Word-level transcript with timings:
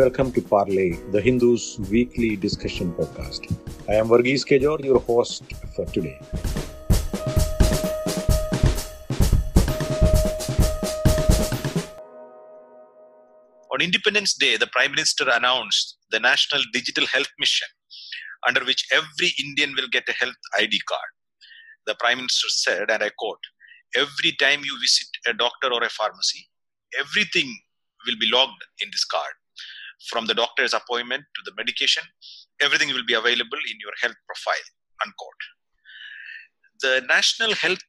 Welcome 0.00 0.32
to 0.32 0.40
Parley, 0.40 0.92
the 1.12 1.20
Hindu's 1.20 1.78
weekly 1.90 2.34
discussion 2.34 2.90
podcast. 2.94 3.42
I 3.86 3.96
am 3.96 4.06
Varghese 4.08 4.46
K. 4.46 4.58
George, 4.58 4.82
your 4.82 4.98
host 4.98 5.42
for 5.76 5.84
today. 5.84 6.18
On 13.70 13.82
Independence 13.82 14.32
Day, 14.32 14.56
the 14.56 14.68
Prime 14.68 14.92
Minister 14.92 15.26
announced 15.30 15.98
the 16.10 16.18
National 16.18 16.62
Digital 16.72 17.06
Health 17.06 17.32
Mission, 17.38 17.68
under 18.48 18.64
which 18.64 18.86
every 18.90 19.34
Indian 19.44 19.74
will 19.76 19.88
get 19.92 20.08
a 20.08 20.12
health 20.12 20.40
ID 20.58 20.80
card. 20.88 21.10
The 21.86 21.96
Prime 22.00 22.16
Minister 22.16 22.48
said, 22.48 22.90
and 22.90 23.02
I 23.02 23.10
quote, 23.18 23.44
Every 23.94 24.32
time 24.40 24.64
you 24.64 24.80
visit 24.80 25.08
a 25.26 25.34
doctor 25.34 25.70
or 25.70 25.84
a 25.84 25.90
pharmacy, 25.90 26.48
everything 26.98 27.54
will 28.06 28.16
be 28.18 28.30
logged 28.32 28.64
in 28.80 28.88
this 28.90 29.04
card. 29.04 29.34
From 30.08 30.26
the 30.26 30.34
doctor's 30.34 30.72
appointment 30.72 31.24
to 31.34 31.42
the 31.44 31.52
medication, 31.56 32.02
everything 32.60 32.88
will 32.88 33.04
be 33.06 33.14
available 33.14 33.58
in 33.70 33.76
your 33.80 33.92
health 34.02 34.16
profile. 34.26 34.66
Unquote. 35.04 35.42
The 36.80 37.04
National 37.06 37.54
Health 37.54 37.80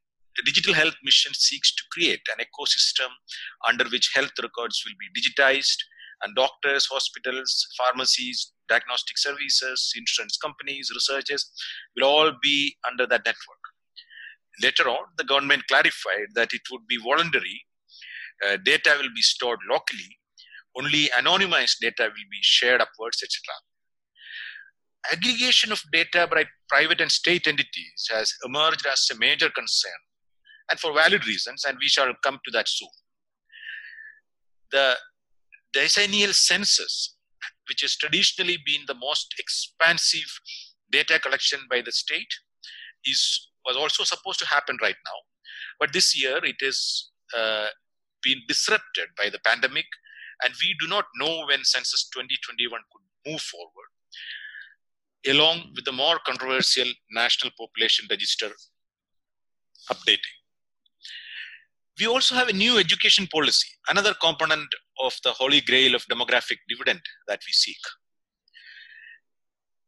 Digital 0.46 0.74
Health 0.74 0.96
Mission 1.04 1.34
seeks 1.34 1.74
to 1.76 1.84
create 1.92 2.22
an 2.36 2.44
ecosystem 2.44 3.10
under 3.68 3.86
which 3.86 4.12
health 4.14 4.32
records 4.42 4.84
will 4.86 4.96
be 5.00 5.22
digitized 5.22 5.78
and 6.24 6.36
doctors, 6.36 6.86
hospitals, 6.86 7.68
pharmacies, 7.78 8.54
diagnostic 8.70 9.18
services, 9.18 9.92
insurance 9.96 10.38
companies, 10.38 10.92
researchers 10.94 11.52
will 11.96 12.06
all 12.06 12.32
be 12.42 12.76
under 12.90 13.06
that 13.08 13.26
network. 13.26 13.64
Later 14.62 14.90
on, 14.90 15.06
the 15.18 15.24
government 15.24 15.68
clarified 15.68 16.28
that 16.36 16.54
it 16.54 16.62
would 16.72 16.86
be 16.88 16.98
voluntary. 16.98 17.66
Uh, 18.46 18.58
data 18.64 18.96
will 19.00 19.10
be 19.16 19.22
stored 19.22 19.60
locally. 19.70 20.18
Only 20.78 21.10
anonymized 21.18 21.80
data 21.82 22.04
will 22.04 22.30
be 22.32 22.40
shared 22.42 22.82
upwards, 22.82 23.22
etc. 23.24 23.42
Aggregation 25.12 25.72
of 25.72 25.82
data 25.92 26.28
by 26.32 26.46
private 26.70 27.02
and 27.02 27.12
state 27.12 27.48
entities 27.48 28.08
has 28.12 28.34
emerged 28.46 28.86
as 28.86 29.08
a 29.12 29.18
major 29.18 29.50
concern, 29.50 30.00
and 30.70 30.80
for 30.80 30.94
valid 30.94 31.26
reasons, 31.28 31.66
and 31.68 31.78
we 31.80 31.88
shall 31.88 32.14
come 32.24 32.40
to 32.46 32.52
that 32.52 32.70
soon. 32.70 32.90
The 34.72 34.96
decennial 35.74 36.34
census, 36.34 37.16
which 37.68 37.82
has 37.82 37.98
traditionally 37.98 38.58
been 38.66 38.82
the 38.88 38.96
most 38.96 39.34
expansive 39.40 40.30
data 40.92 41.20
collection 41.20 41.60
by 41.70 41.82
the 41.82 41.92
state, 41.92 42.34
is 43.06 43.50
was 43.66 43.76
also 43.76 44.04
supposed 44.04 44.40
to 44.40 44.48
happen 44.48 44.78
right 44.82 44.96
now, 45.06 45.18
but 45.80 45.94
this 45.94 46.20
year 46.20 46.40
it 46.44 46.56
has 46.62 47.10
uh, 47.36 47.68
been 48.24 48.40
disrupted 48.48 49.10
by 49.18 49.30
the 49.30 49.40
pandemic, 49.40 49.86
and 50.44 50.54
we 50.62 50.76
do 50.80 50.88
not 50.88 51.06
know 51.16 51.46
when 51.48 51.64
Census 51.64 52.10
2021 52.14 52.80
could 52.92 53.32
move 53.32 53.42
forward, 53.42 53.90
along 55.28 55.72
with 55.76 55.86
the 55.86 55.92
more 55.92 56.20
controversial 56.26 56.88
National 57.12 57.52
Population 57.58 58.08
Register 58.10 58.50
updating. 59.90 60.38
We 62.00 62.08
also 62.08 62.36
have 62.36 62.48
a 62.48 62.54
new 62.54 62.78
education 62.78 63.28
policy, 63.32 63.68
another 63.90 64.14
component 64.22 64.68
of 65.04 65.14
the 65.24 65.32
holy 65.32 65.62
grail 65.62 65.94
of 65.94 66.06
demographic 66.06 66.58
dividend 66.68 67.02
that 67.28 67.42
we 67.46 67.52
seek. 67.52 67.78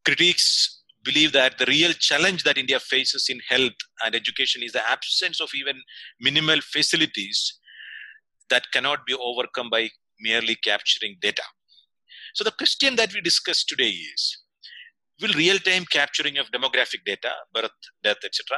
Critics 0.06 0.84
believe 1.04 1.32
that 1.32 1.58
the 1.58 1.66
real 1.66 1.92
challenge 1.94 2.44
that 2.44 2.58
India 2.58 2.80
faces 2.80 3.28
in 3.30 3.40
health 3.48 3.74
and 4.06 4.16
education 4.16 4.62
is 4.64 4.74
the 4.74 4.90
absence 4.90 5.40
of 5.42 5.50
even 5.56 5.82
minimal 6.20 6.60
facilities 6.62 7.60
that 8.50 8.64
cannot 8.72 9.06
be 9.06 9.14
overcome 9.14 9.70
by 9.70 9.90
merely 10.24 10.56
capturing 10.56 11.18
data. 11.22 11.44
So, 12.34 12.44
the 12.44 12.52
question 12.52 12.96
that 12.96 13.14
we 13.14 13.22
discuss 13.22 13.64
today 13.64 13.90
is 13.90 14.38
Will 15.22 15.34
real 15.34 15.60
time 15.60 15.86
capturing 15.92 16.38
of 16.38 16.52
demographic 16.52 17.06
data, 17.06 17.32
birth, 17.54 17.70
death, 18.04 18.18
etc., 18.26 18.58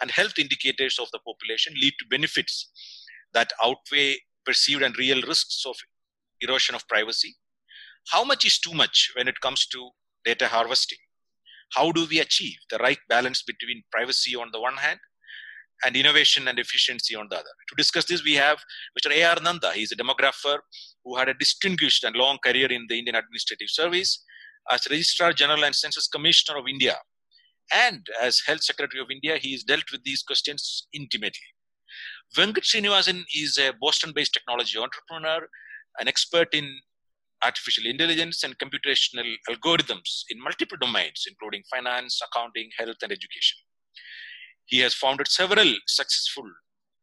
and 0.00 0.10
health 0.10 0.38
indicators 0.38 0.98
of 0.98 1.08
the 1.12 1.20
population 1.20 1.74
lead 1.80 1.92
to 2.00 2.06
benefits 2.10 2.68
that 3.34 3.52
outweigh 3.64 4.16
perceived 4.44 4.82
and 4.82 4.98
real 4.98 5.22
risks 5.22 5.62
of 5.64 5.76
erosion 6.40 6.74
of 6.74 6.88
privacy? 6.88 7.36
How 8.08 8.24
much 8.24 8.44
is 8.44 8.58
too 8.58 8.74
much 8.74 9.12
when 9.14 9.28
it 9.28 9.40
comes 9.40 9.66
to 9.68 9.90
data 10.24 10.48
harvesting? 10.48 10.98
how 11.74 11.90
do 11.90 12.06
we 12.10 12.20
achieve 12.20 12.56
the 12.70 12.78
right 12.78 12.98
balance 13.08 13.42
between 13.42 13.82
privacy 13.90 14.36
on 14.36 14.50
the 14.52 14.60
one 14.60 14.76
hand 14.76 14.98
and 15.84 15.96
innovation 15.96 16.48
and 16.48 16.58
efficiency 16.58 17.14
on 17.14 17.26
the 17.30 17.36
other. 17.36 17.50
To 17.68 17.74
discuss 17.76 18.04
this, 18.04 18.24
we 18.24 18.34
have 18.34 18.58
Mr. 18.98 19.12
A.R. 19.12 19.36
Nanda. 19.42 19.72
He's 19.72 19.92
a 19.92 19.96
demographer 19.96 20.58
who 21.04 21.16
had 21.16 21.28
a 21.28 21.34
distinguished 21.34 22.04
and 22.04 22.14
long 22.16 22.38
career 22.44 22.70
in 22.70 22.86
the 22.88 22.98
Indian 22.98 23.16
Administrative 23.16 23.68
Service 23.68 24.24
as 24.70 24.86
Registrar 24.90 25.32
General 25.32 25.64
and 25.64 25.74
Census 25.74 26.06
Commissioner 26.08 26.58
of 26.58 26.66
India. 26.68 26.96
And 27.74 28.06
as 28.20 28.42
Health 28.46 28.62
Secretary 28.62 29.00
of 29.00 29.10
India, 29.10 29.38
he 29.38 29.52
has 29.52 29.64
dealt 29.64 29.90
with 29.90 30.04
these 30.04 30.22
questions 30.22 30.86
intimately. 30.92 31.48
Venkat 32.36 32.64
Srinivasan 32.64 33.24
is 33.34 33.58
a 33.58 33.72
Boston 33.80 34.12
based 34.14 34.32
technology 34.32 34.78
entrepreneur, 34.78 35.46
an 36.00 36.08
expert 36.08 36.48
in 36.54 36.80
artificial 37.44 37.86
intelligence 37.86 38.42
and 38.44 38.58
computational 38.58 39.34
algorithms 39.50 40.22
in 40.30 40.40
multiple 40.40 40.78
domains, 40.80 41.24
including 41.28 41.62
finance, 41.70 42.20
accounting, 42.26 42.70
health, 42.78 42.96
and 43.02 43.12
education. 43.12 43.58
He 44.72 44.78
has 44.78 44.94
founded 44.94 45.28
several 45.28 45.70
successful 45.86 46.50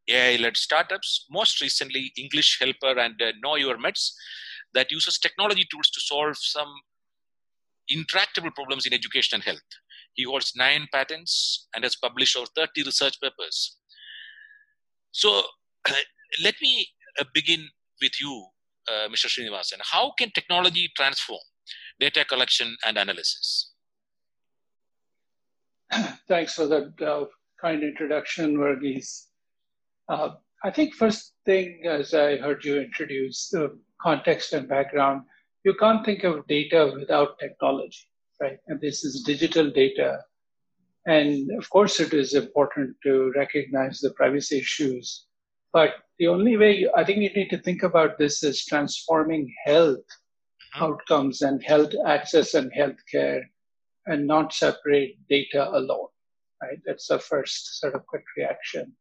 AI 0.09 0.37
led 0.37 0.57
startups, 0.57 1.27
most 1.29 1.61
recently, 1.61 2.11
English 2.17 2.57
Helper 2.59 2.97
and 2.99 3.21
uh, 3.21 3.31
Know 3.43 3.57
Your 3.57 3.77
Meds, 3.77 4.09
that 4.73 4.89
uses 4.89 5.19
technology 5.19 5.67
tools 5.69 5.91
to 5.91 6.01
solve 6.01 6.35
some 6.35 6.73
intractable 7.89 8.49
problems 8.55 8.87
in 8.87 8.93
education 8.93 9.35
and 9.35 9.43
health. 9.43 9.69
He 10.13 10.23
holds 10.23 10.53
nine 10.55 10.87
patents 10.91 11.67
and 11.75 11.83
has 11.83 11.95
published 11.95 12.35
over 12.35 12.47
30 12.55 12.85
research 12.85 13.21
papers. 13.21 13.77
So, 15.11 15.43
let 16.43 16.55
me 16.63 16.87
uh, 17.19 17.25
begin 17.35 17.67
with 18.01 18.19
you, 18.19 18.47
uh, 18.91 19.09
Mr. 19.09 19.27
Srinivasan. 19.27 19.77
How 19.83 20.13
can 20.17 20.31
technology 20.31 20.89
transform 20.97 21.45
data 21.99 22.25
collection 22.25 22.75
and 22.83 22.97
analysis? 22.97 23.73
Thanks 26.27 26.55
for 26.55 26.65
that 26.65 26.99
uh, 26.99 27.25
kind 27.61 27.83
introduction, 27.83 28.57
Varghese. 28.57 29.27
Uh, 30.07 30.29
I 30.63 30.71
think 30.71 30.93
first 30.93 31.33
thing, 31.45 31.81
as 31.85 32.13
I 32.13 32.37
heard 32.37 32.65
you 32.65 32.81
introduce 32.81 33.49
the 33.49 33.77
context 34.01 34.53
and 34.53 34.67
background, 34.67 35.23
you 35.63 35.73
can't 35.75 36.05
think 36.05 36.23
of 36.23 36.47
data 36.47 36.91
without 36.97 37.39
technology, 37.39 38.07
right? 38.41 38.57
And 38.67 38.79
this 38.81 39.03
is 39.03 39.23
digital 39.23 39.69
data. 39.69 40.19
And 41.05 41.49
of 41.57 41.69
course, 41.69 41.99
it 41.99 42.13
is 42.13 42.33
important 42.33 42.95
to 43.03 43.31
recognize 43.35 43.99
the 43.99 44.11
privacy 44.11 44.59
issues 44.59 45.27
but 45.71 45.93
the 46.17 46.27
only 46.27 46.57
way 46.57 46.87
I 46.95 47.03
think 47.03 47.19
you 47.19 47.29
need 47.29 47.49
to 47.49 47.57
think 47.57 47.83
about 47.83 48.17
this 48.17 48.43
is 48.43 48.65
transforming 48.65 49.53
health 49.65 49.97
mm-hmm. 49.97 50.83
outcomes 50.83 51.41
and 51.41 51.63
health 51.63 51.93
access 52.05 52.53
and 52.53 52.71
healthcare 52.71 53.43
and 54.07 54.25
not 54.25 54.53
separate 54.53 55.17
data 55.29 55.69
alone. 55.69 56.07
Right? 56.61 56.79
That's 56.85 57.07
the 57.07 57.19
first 57.19 57.79
sort 57.79 57.95
of 57.95 58.05
quick 58.05 58.25
reaction. 58.37 58.93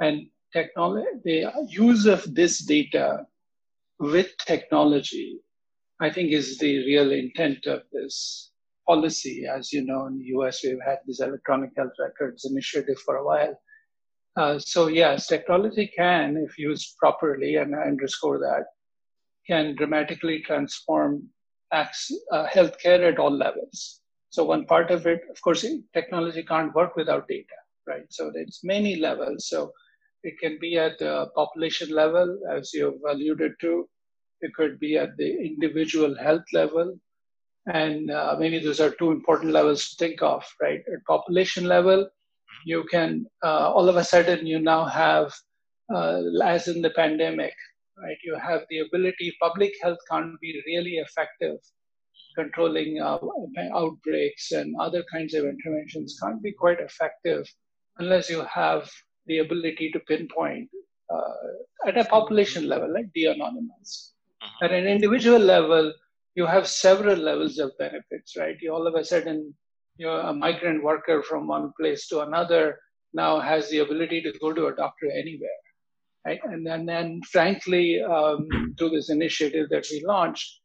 And 0.00 0.26
technology, 0.52 1.06
the 1.24 1.66
use 1.68 2.06
of 2.06 2.34
this 2.34 2.64
data 2.64 3.26
with 3.98 4.36
technology, 4.46 5.40
I 6.00 6.10
think 6.10 6.32
is 6.32 6.58
the 6.58 6.78
real 6.86 7.10
intent 7.12 7.66
of 7.66 7.82
this 7.92 8.52
policy. 8.86 9.46
As 9.46 9.72
you 9.72 9.84
know, 9.84 10.06
in 10.06 10.18
the 10.18 10.26
US, 10.36 10.62
we've 10.62 10.78
had 10.84 10.98
this 11.06 11.20
electronic 11.20 11.70
health 11.76 11.92
records 11.98 12.44
initiative 12.44 12.98
for 13.04 13.16
a 13.16 13.24
while 13.24 13.58
uh, 14.38 14.56
so 14.56 14.86
yes, 14.86 15.26
technology 15.26 15.90
can, 15.96 16.36
if 16.36 16.56
used 16.58 16.96
properly, 16.98 17.56
and 17.56 17.74
I 17.74 17.82
underscore 17.82 18.38
that, 18.38 18.66
can 19.48 19.74
dramatically 19.74 20.42
transform 20.46 21.28
acts, 21.72 22.12
uh, 22.30 22.46
healthcare 22.46 23.12
at 23.12 23.18
all 23.18 23.36
levels. 23.36 24.00
So 24.30 24.44
one 24.44 24.66
part 24.66 24.90
of 24.90 25.06
it, 25.06 25.22
of 25.30 25.40
course, 25.40 25.64
technology 25.94 26.42
can't 26.42 26.74
work 26.74 26.96
without 26.96 27.28
data, 27.28 27.58
right? 27.86 28.06
So 28.10 28.30
there's 28.32 28.60
many 28.62 28.96
levels. 28.96 29.48
So 29.48 29.72
it 30.22 30.38
can 30.38 30.58
be 30.60 30.76
at 30.78 30.98
the 30.98 31.28
population 31.34 31.90
level, 31.90 32.38
as 32.50 32.72
you've 32.74 33.00
alluded 33.08 33.52
to. 33.60 33.88
It 34.40 34.54
could 34.54 34.78
be 34.78 34.96
at 34.96 35.16
the 35.16 35.30
individual 35.40 36.16
health 36.16 36.44
level. 36.52 36.98
And 37.66 38.10
uh, 38.10 38.36
maybe 38.38 38.58
those 38.58 38.80
are 38.80 38.90
two 38.90 39.10
important 39.10 39.52
levels 39.52 39.90
to 39.90 39.96
think 39.96 40.22
of, 40.22 40.44
right? 40.60 40.80
At 40.92 41.04
population 41.06 41.64
level, 41.64 42.08
you 42.64 42.84
can 42.90 43.26
uh, 43.44 43.70
all 43.72 43.88
of 43.88 43.96
a 43.96 44.04
sudden 44.04 44.46
you 44.46 44.58
now 44.58 44.84
have 44.84 45.32
uh, 45.94 46.20
as 46.44 46.68
in 46.68 46.82
the 46.82 46.90
pandemic 46.90 47.54
right 48.02 48.18
you 48.24 48.36
have 48.36 48.62
the 48.70 48.80
ability 48.80 49.34
public 49.40 49.72
health 49.82 49.98
can't 50.10 50.38
be 50.40 50.62
really 50.66 50.96
effective 51.06 51.58
controlling 52.36 53.00
uh, 53.00 53.18
outbreaks 53.74 54.52
and 54.52 54.74
other 54.80 55.04
kinds 55.12 55.34
of 55.34 55.44
interventions 55.44 56.18
can't 56.22 56.42
be 56.42 56.52
quite 56.52 56.80
effective 56.80 57.46
unless 57.98 58.30
you 58.30 58.44
have 58.44 58.90
the 59.26 59.38
ability 59.38 59.90
to 59.90 60.00
pinpoint 60.00 60.68
uh, 61.12 61.88
at 61.88 61.98
a 61.98 62.04
population 62.04 62.68
level 62.68 62.92
like 62.92 63.12
de-anonymous 63.14 64.12
uh-huh. 64.40 64.66
at 64.66 64.72
an 64.72 64.86
individual 64.86 65.38
level 65.38 65.92
you 66.38 66.46
have 66.46 66.68
several 66.68 67.16
levels 67.16 67.58
of 67.58 67.76
benefits, 67.78 68.36
right? 68.36 68.56
You 68.62 68.72
all 68.72 68.86
of 68.86 68.94
a 68.94 69.04
sudden, 69.04 69.54
you're 69.96 70.20
a 70.20 70.32
migrant 70.32 70.84
worker 70.84 71.20
from 71.20 71.48
one 71.48 71.72
place 71.78 72.06
to 72.08 72.20
another 72.20 72.78
now 73.12 73.40
has 73.40 73.68
the 73.70 73.78
ability 73.78 74.22
to 74.22 74.38
go 74.38 74.52
to 74.52 74.66
a 74.66 74.76
doctor 74.76 75.10
anywhere, 75.10 75.60
right? 76.24 76.40
And 76.44 76.64
then, 76.64 76.86
then 76.86 77.20
frankly, 77.32 78.00
um, 78.02 78.46
through 78.78 78.90
this 78.90 79.10
initiative 79.10 79.66
that 79.70 79.86
we 79.90 80.04
launched, 80.04 80.60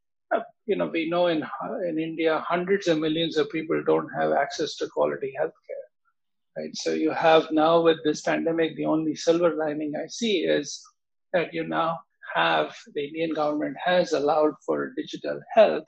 you 0.65 0.75
know, 0.75 0.87
we 0.87 1.09
know 1.09 1.27
in 1.27 1.43
in 1.87 1.99
India, 1.99 2.43
hundreds 2.47 2.87
of 2.87 2.99
millions 2.99 3.37
of 3.37 3.49
people 3.49 3.81
don't 3.85 4.09
have 4.19 4.31
access 4.31 4.75
to 4.77 4.87
quality 4.87 5.33
healthcare, 5.39 5.85
right? 6.57 6.75
So 6.75 6.91
you 6.91 7.11
have 7.11 7.51
now 7.51 7.81
with 7.81 7.97
this 8.03 8.21
pandemic, 8.21 8.75
the 8.75 8.85
only 8.85 9.15
silver 9.15 9.55
lining 9.55 9.93
I 9.95 10.07
see 10.07 10.39
is 10.39 10.81
that 11.33 11.53
you 11.53 11.67
now 11.67 11.99
have 12.35 12.75
the 12.93 13.05
Indian 13.05 13.33
government 13.33 13.75
has 13.83 14.13
allowed 14.13 14.53
for 14.65 14.93
digital 14.95 15.39
health, 15.53 15.85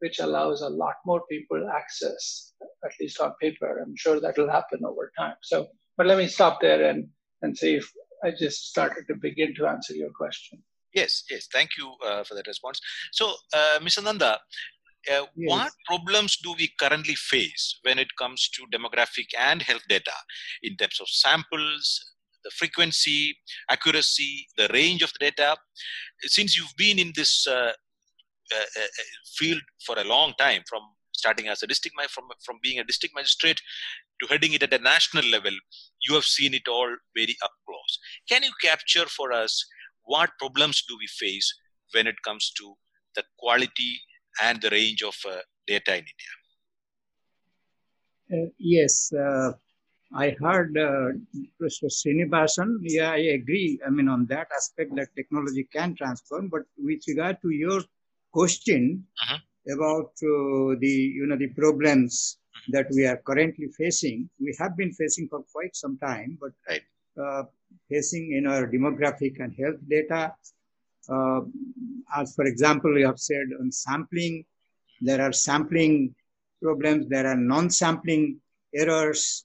which 0.00 0.20
allows 0.20 0.62
a 0.62 0.68
lot 0.68 0.94
more 1.04 1.22
people 1.30 1.68
access, 1.68 2.52
at 2.84 2.92
least 3.00 3.20
on 3.20 3.34
paper. 3.40 3.78
I'm 3.78 3.96
sure 3.96 4.20
that 4.20 4.38
will 4.38 4.50
happen 4.50 4.80
over 4.84 5.12
time. 5.18 5.36
So, 5.42 5.68
but 5.96 6.06
let 6.06 6.18
me 6.18 6.28
stop 6.28 6.60
there 6.60 6.88
and, 6.88 7.08
and 7.42 7.56
see 7.56 7.74
if 7.74 7.92
I 8.24 8.30
just 8.30 8.68
started 8.70 9.06
to 9.08 9.14
begin 9.14 9.54
to 9.56 9.66
answer 9.66 9.94
your 9.94 10.10
question. 10.10 10.62
Yes, 10.94 11.24
yes. 11.30 11.48
Thank 11.52 11.70
you 11.76 11.92
uh, 12.04 12.24
for 12.24 12.34
that 12.34 12.46
response. 12.46 12.80
So, 13.12 13.34
uh, 13.52 13.78
Mr. 13.80 14.02
Nanda, 14.02 14.32
uh, 14.32 14.38
yes. 15.06 15.26
what 15.36 15.72
problems 15.86 16.36
do 16.42 16.54
we 16.58 16.70
currently 16.80 17.14
face 17.14 17.78
when 17.82 17.98
it 17.98 18.08
comes 18.18 18.48
to 18.50 18.66
demographic 18.76 19.26
and 19.38 19.62
health 19.62 19.82
data 19.88 20.12
in 20.62 20.76
terms 20.76 20.98
of 21.00 21.08
samples, 21.08 22.14
the 22.44 22.50
frequency, 22.50 23.36
accuracy, 23.70 24.46
the 24.56 24.68
range 24.72 25.02
of 25.02 25.12
the 25.12 25.30
data. 25.30 25.56
Since 26.22 26.56
you've 26.56 26.76
been 26.76 26.98
in 26.98 27.12
this 27.14 27.46
uh, 27.46 27.72
uh, 28.54 28.80
uh, 28.80 28.86
field 29.36 29.60
for 29.84 29.98
a 29.98 30.04
long 30.04 30.34
time, 30.38 30.62
from 30.68 30.82
starting 31.12 31.48
as 31.48 31.62
a 31.62 31.66
district 31.66 31.96
from 32.10 32.24
from 32.44 32.58
being 32.62 32.78
a 32.78 32.84
district 32.84 33.14
magistrate 33.14 33.60
to 34.20 34.26
heading 34.28 34.52
it 34.52 34.62
at 34.62 34.72
a 34.72 34.78
national 34.78 35.24
level, 35.24 35.52
you 36.06 36.14
have 36.14 36.24
seen 36.24 36.54
it 36.54 36.68
all 36.68 36.88
very 37.16 37.36
up 37.42 37.52
close. 37.66 37.98
Can 38.28 38.42
you 38.42 38.52
capture 38.62 39.06
for 39.06 39.32
us 39.32 39.64
what 40.08 40.30
problems 40.38 40.82
do 40.88 40.96
we 40.98 41.06
face 41.06 41.48
when 41.94 42.06
it 42.06 42.16
comes 42.24 42.50
to 42.58 42.74
the 43.14 43.24
quality 43.38 43.92
and 44.42 44.60
the 44.62 44.70
range 44.70 45.02
of 45.02 45.14
uh, 45.28 45.38
data 45.66 45.92
in 45.92 46.04
India? 46.14 46.34
Uh, 48.30 48.50
yes, 48.58 49.12
uh, 49.12 49.52
I 50.14 50.36
heard 50.40 50.76
uh, 50.76 51.12
Mr. 51.62 51.88
Srinivasan. 51.98 52.78
Yeah, 52.80 53.12
I 53.12 53.22
agree. 53.40 53.78
I 53.86 53.90
mean, 53.90 54.08
on 54.08 54.26
that 54.26 54.48
aspect, 54.56 54.94
that 54.96 55.14
technology 55.14 55.68
can 55.72 55.94
transform. 55.94 56.48
But 56.48 56.62
with 56.78 57.00
regard 57.08 57.36
to 57.42 57.50
your 57.50 57.82
question 58.32 59.04
uh-huh. 59.22 59.38
about 59.74 60.12
uh, 60.22 60.76
the 60.84 60.94
you 61.18 61.26
know 61.26 61.36
the 61.36 61.48
problems 61.48 62.38
uh-huh. 62.54 62.70
that 62.74 62.86
we 62.96 63.06
are 63.06 63.18
currently 63.18 63.68
facing, 63.76 64.28
we 64.40 64.54
have 64.58 64.76
been 64.76 64.92
facing 64.92 65.28
for 65.28 65.42
quite 65.52 65.74
some 65.76 65.98
time. 65.98 66.38
But 66.40 66.52
right. 66.68 66.82
Uh, 67.22 67.42
facing 67.88 68.32
in 68.32 68.46
our 68.46 68.66
demographic 68.66 69.40
and 69.40 69.54
health 69.58 69.80
data, 69.88 70.32
uh, 71.08 71.40
as 72.16 72.34
for 72.34 72.44
example, 72.44 72.92
we 72.92 73.02
have 73.02 73.18
said 73.18 73.46
on 73.60 73.72
sampling, 73.72 74.44
there 75.00 75.20
are 75.20 75.32
sampling 75.32 76.14
problems. 76.62 77.06
There 77.08 77.26
are 77.26 77.36
non-sampling 77.36 78.40
errors 78.74 79.44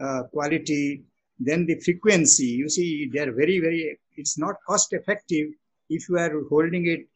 uh, 0.00 0.24
quality, 0.32 1.02
then 1.38 1.66
the 1.66 1.78
frequency. 1.80 2.46
You 2.46 2.68
see, 2.68 3.08
they 3.12 3.20
are 3.20 3.32
very, 3.32 3.58
very, 3.60 3.98
it's 4.16 4.38
not 4.38 4.56
cost 4.66 4.92
effective 4.92 5.48
if 5.88 6.08
you 6.08 6.18
are 6.18 6.32
holding 6.48 6.86
it 6.86 7.06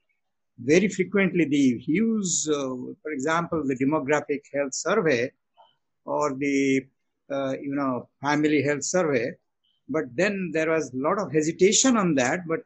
very 0.58 0.88
frequently. 0.88 1.44
The 1.44 1.78
huge, 1.78 2.48
uh, 2.48 2.74
for 3.02 3.10
example, 3.12 3.62
the 3.66 3.76
demographic 3.76 4.42
health 4.52 4.74
survey 4.74 5.30
or 6.04 6.34
the, 6.34 6.86
uh, 7.30 7.54
you 7.60 7.74
know, 7.74 8.08
family 8.22 8.62
health 8.62 8.84
survey. 8.84 9.32
But 9.88 10.04
then 10.14 10.50
there 10.52 10.70
was 10.70 10.92
a 10.92 10.96
lot 10.96 11.18
of 11.18 11.32
hesitation 11.32 11.96
on 11.96 12.14
that. 12.14 12.40
But 12.46 12.60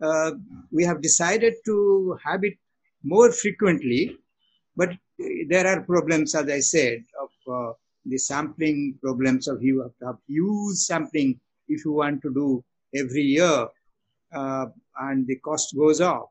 uh, 0.00 0.32
we 0.70 0.84
have 0.84 1.02
decided 1.02 1.54
to 1.66 2.18
have 2.24 2.44
it 2.44 2.56
more 3.02 3.32
frequently. 3.32 4.16
But 4.76 4.90
there 5.48 5.66
are 5.66 5.82
problems, 5.82 6.34
as 6.34 6.48
I 6.48 6.60
said, 6.60 7.04
of 7.20 7.52
uh, 7.52 7.72
the 8.06 8.18
sampling 8.18 8.98
problems 9.02 9.48
of 9.48 9.62
you 9.62 9.82
have 9.82 9.96
to 9.98 10.06
have 10.06 10.16
huge 10.26 10.76
sampling 10.76 11.38
if 11.68 11.84
you 11.84 11.92
want 11.92 12.22
to 12.22 12.32
do 12.32 12.64
every 12.94 13.22
year 13.22 13.68
uh, 14.32 14.66
and 15.00 15.26
the 15.26 15.36
cost 15.36 15.76
goes 15.76 16.00
up 16.00 16.30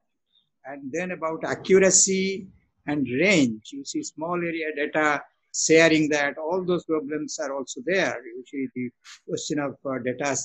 and 0.65 0.91
then 0.91 1.11
about 1.11 1.43
accuracy 1.43 2.47
and 2.87 3.07
range 3.07 3.69
you 3.71 3.85
see 3.85 4.03
small 4.03 4.35
area 4.35 4.67
data 4.75 5.21
sharing 5.53 6.09
that 6.09 6.37
all 6.37 6.63
those 6.63 6.85
problems 6.85 7.39
are 7.39 7.53
also 7.53 7.81
there. 7.85 8.17
See 8.45 8.67
the 8.75 8.89
question 9.27 9.59
of 9.59 9.75
uh, 9.85 9.99
data 9.99 10.37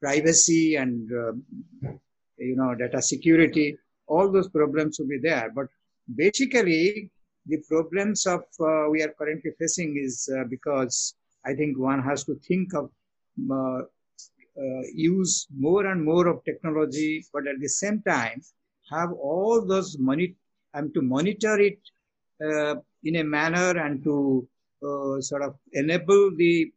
privacy 0.00 0.76
and 0.76 1.10
uh, 1.12 1.32
you 2.38 2.56
know 2.56 2.74
data 2.74 3.00
security 3.00 3.76
all 4.06 4.30
those 4.30 4.48
problems 4.48 4.98
will 4.98 5.08
be 5.08 5.18
there. 5.18 5.50
But 5.54 5.66
basically 6.14 7.10
the 7.46 7.58
problems 7.68 8.26
of 8.26 8.42
uh, 8.60 8.88
we 8.90 9.02
are 9.02 9.14
currently 9.18 9.52
facing 9.58 9.96
is 9.96 10.28
uh, 10.36 10.44
because 10.48 11.14
I 11.44 11.54
think 11.54 11.78
one 11.78 12.02
has 12.02 12.24
to 12.24 12.34
think 12.46 12.74
of 12.74 12.90
uh, 13.50 13.80
uh, 14.62 14.82
use 14.94 15.46
more 15.56 15.86
and 15.86 16.04
more 16.04 16.28
of 16.28 16.44
technology, 16.44 17.24
but 17.32 17.46
at 17.46 17.58
the 17.60 17.68
same 17.68 18.02
time 18.02 18.42
have 18.90 19.12
all 19.12 19.64
those 19.64 19.98
money 19.98 20.34
and 20.74 20.92
to 20.94 21.00
monitor 21.00 21.58
it 21.58 21.78
uh, 22.44 22.74
in 23.02 23.16
a 23.16 23.24
manner 23.24 23.78
and 23.78 24.04
to 24.04 24.46
uh, 24.84 25.20
sort 25.20 25.42
of 25.42 25.54
enable 25.72 26.34
the 26.36 26.72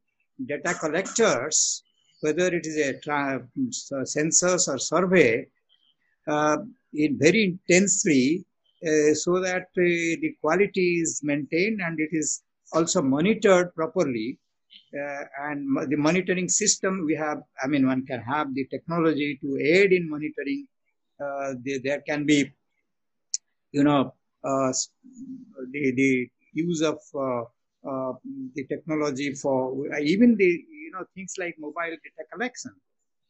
data 0.46 0.74
collectors, 0.74 1.84
whether 2.22 2.48
it 2.48 2.66
is 2.66 2.78
a 2.78 3.00
tra- 3.00 3.48
census 4.04 4.68
or 4.68 4.78
survey, 4.78 5.46
in 6.28 7.18
very 7.20 7.44
intensely 7.44 8.46
uh, 8.86 9.14
so 9.14 9.40
that 9.40 9.68
uh, 9.78 10.16
the 10.22 10.36
quality 10.42 11.00
is 11.02 11.22
maintained 11.24 11.80
and 11.82 12.00
it 12.00 12.10
is 12.12 12.44
also 12.74 13.02
monitored 13.02 13.74
properly. 13.74 14.38
Uh, 14.94 15.24
and 15.48 15.90
the 15.90 15.98
monitoring 15.98 16.48
system 16.48 17.04
we 17.06 17.16
have, 17.16 17.42
I 17.64 17.68
mean, 17.68 17.88
one 17.88 18.06
can 18.06 18.22
have 18.22 18.54
the 18.54 18.66
technology 18.66 19.40
to 19.42 19.58
aid 19.58 19.94
in 19.94 20.10
monitoring. 20.10 20.68
The, 21.18 21.80
there 21.84 22.02
can 22.02 22.26
be, 22.26 22.52
you 23.72 23.84
know, 23.84 24.14
the, 24.44 25.92
the 25.96 26.30
use 26.54 26.82
of 26.82 27.00
uh, 27.90 28.14
the 28.56 28.64
technology 28.66 29.34
for 29.34 29.58
even 29.98 30.36
the 30.36 30.52
you 30.84 30.92
know 30.94 31.04
things 31.14 31.34
like 31.38 31.56
mobile 31.60 31.96
data 32.06 32.24
collection 32.32 32.72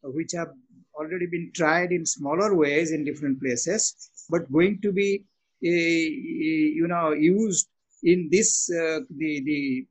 which 0.02 0.32
have 0.32 0.52
already 0.94 1.26
been 1.26 1.50
tried 1.54 1.90
in 1.92 2.06
smaller 2.06 2.54
ways 2.54 2.92
in 2.92 3.04
different 3.04 3.40
places 3.40 4.10
but 4.30 4.50
going 4.52 4.80
to 4.80 4.92
be 4.92 5.24
you 5.60 6.86
know 6.88 7.12
used 7.12 7.68
in 8.02 8.28
this 8.30 8.70
uh, 8.70 9.00
the 9.18 9.42
the 9.44 9.86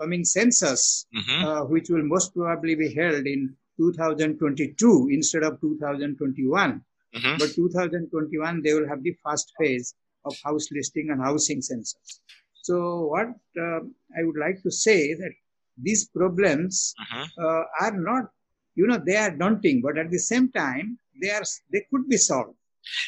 coming 0.00 0.24
census, 0.24 1.06
mm-hmm. 1.14 1.44
uh, 1.44 1.64
which 1.64 1.88
will 1.90 2.02
most 2.02 2.34
probably 2.34 2.74
be 2.74 2.92
held 2.94 3.26
in 3.26 3.54
2022 3.76 5.08
instead 5.12 5.42
of 5.42 5.60
2021. 5.60 6.82
Mm-hmm. 7.14 7.36
But 7.38 7.54
2021 7.54 8.62
they 8.62 8.74
will 8.74 8.88
have 8.88 9.02
the 9.02 9.16
first 9.24 9.52
phase 9.58 9.94
of 10.24 10.34
house 10.44 10.68
listing 10.72 11.10
and 11.10 11.20
housing 11.20 11.60
census. 11.60 12.20
So 12.62 13.06
what 13.06 13.28
uh, 13.60 13.80
I 14.16 14.22
would 14.22 14.38
like 14.38 14.62
to 14.62 14.70
say 14.70 15.14
that 15.14 15.32
these 15.80 16.08
problems 16.08 16.94
mm-hmm. 17.00 17.44
uh, 17.44 17.62
are 17.80 17.96
not, 17.96 18.30
you 18.74 18.86
know, 18.86 19.00
they 19.04 19.16
are 19.16 19.30
daunting, 19.30 19.80
but 19.80 19.98
at 19.98 20.10
the 20.10 20.18
same 20.18 20.50
time 20.52 20.98
they 21.20 21.30
are 21.30 21.42
they 21.72 21.86
could 21.90 22.08
be 22.08 22.16
solved. 22.16 22.54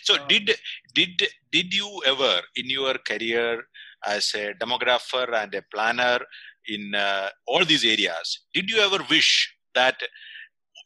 So 0.02 0.14
uh, 0.14 0.26
did 0.26 0.50
did 0.94 1.23
did 1.50 1.73
you 1.75 2.02
ever 2.06 2.40
in 2.56 2.68
your 2.68 2.94
career 2.94 3.62
as 4.04 4.32
a 4.35 4.54
demographer 4.54 5.32
and 5.35 5.54
a 5.54 5.62
planner 5.73 6.21
in 6.68 6.94
uh, 6.94 7.28
all 7.47 7.64
these 7.64 7.85
areas, 7.85 8.40
did 8.54 8.71
you 8.71 8.78
ever 8.78 8.99
wish 9.11 9.54
that 9.75 9.97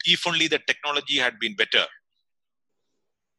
if 0.05 0.27
only 0.27 0.49
the 0.49 0.61
technology 0.67 1.19
had 1.19 1.39
been 1.39 1.55
better? 1.55 1.85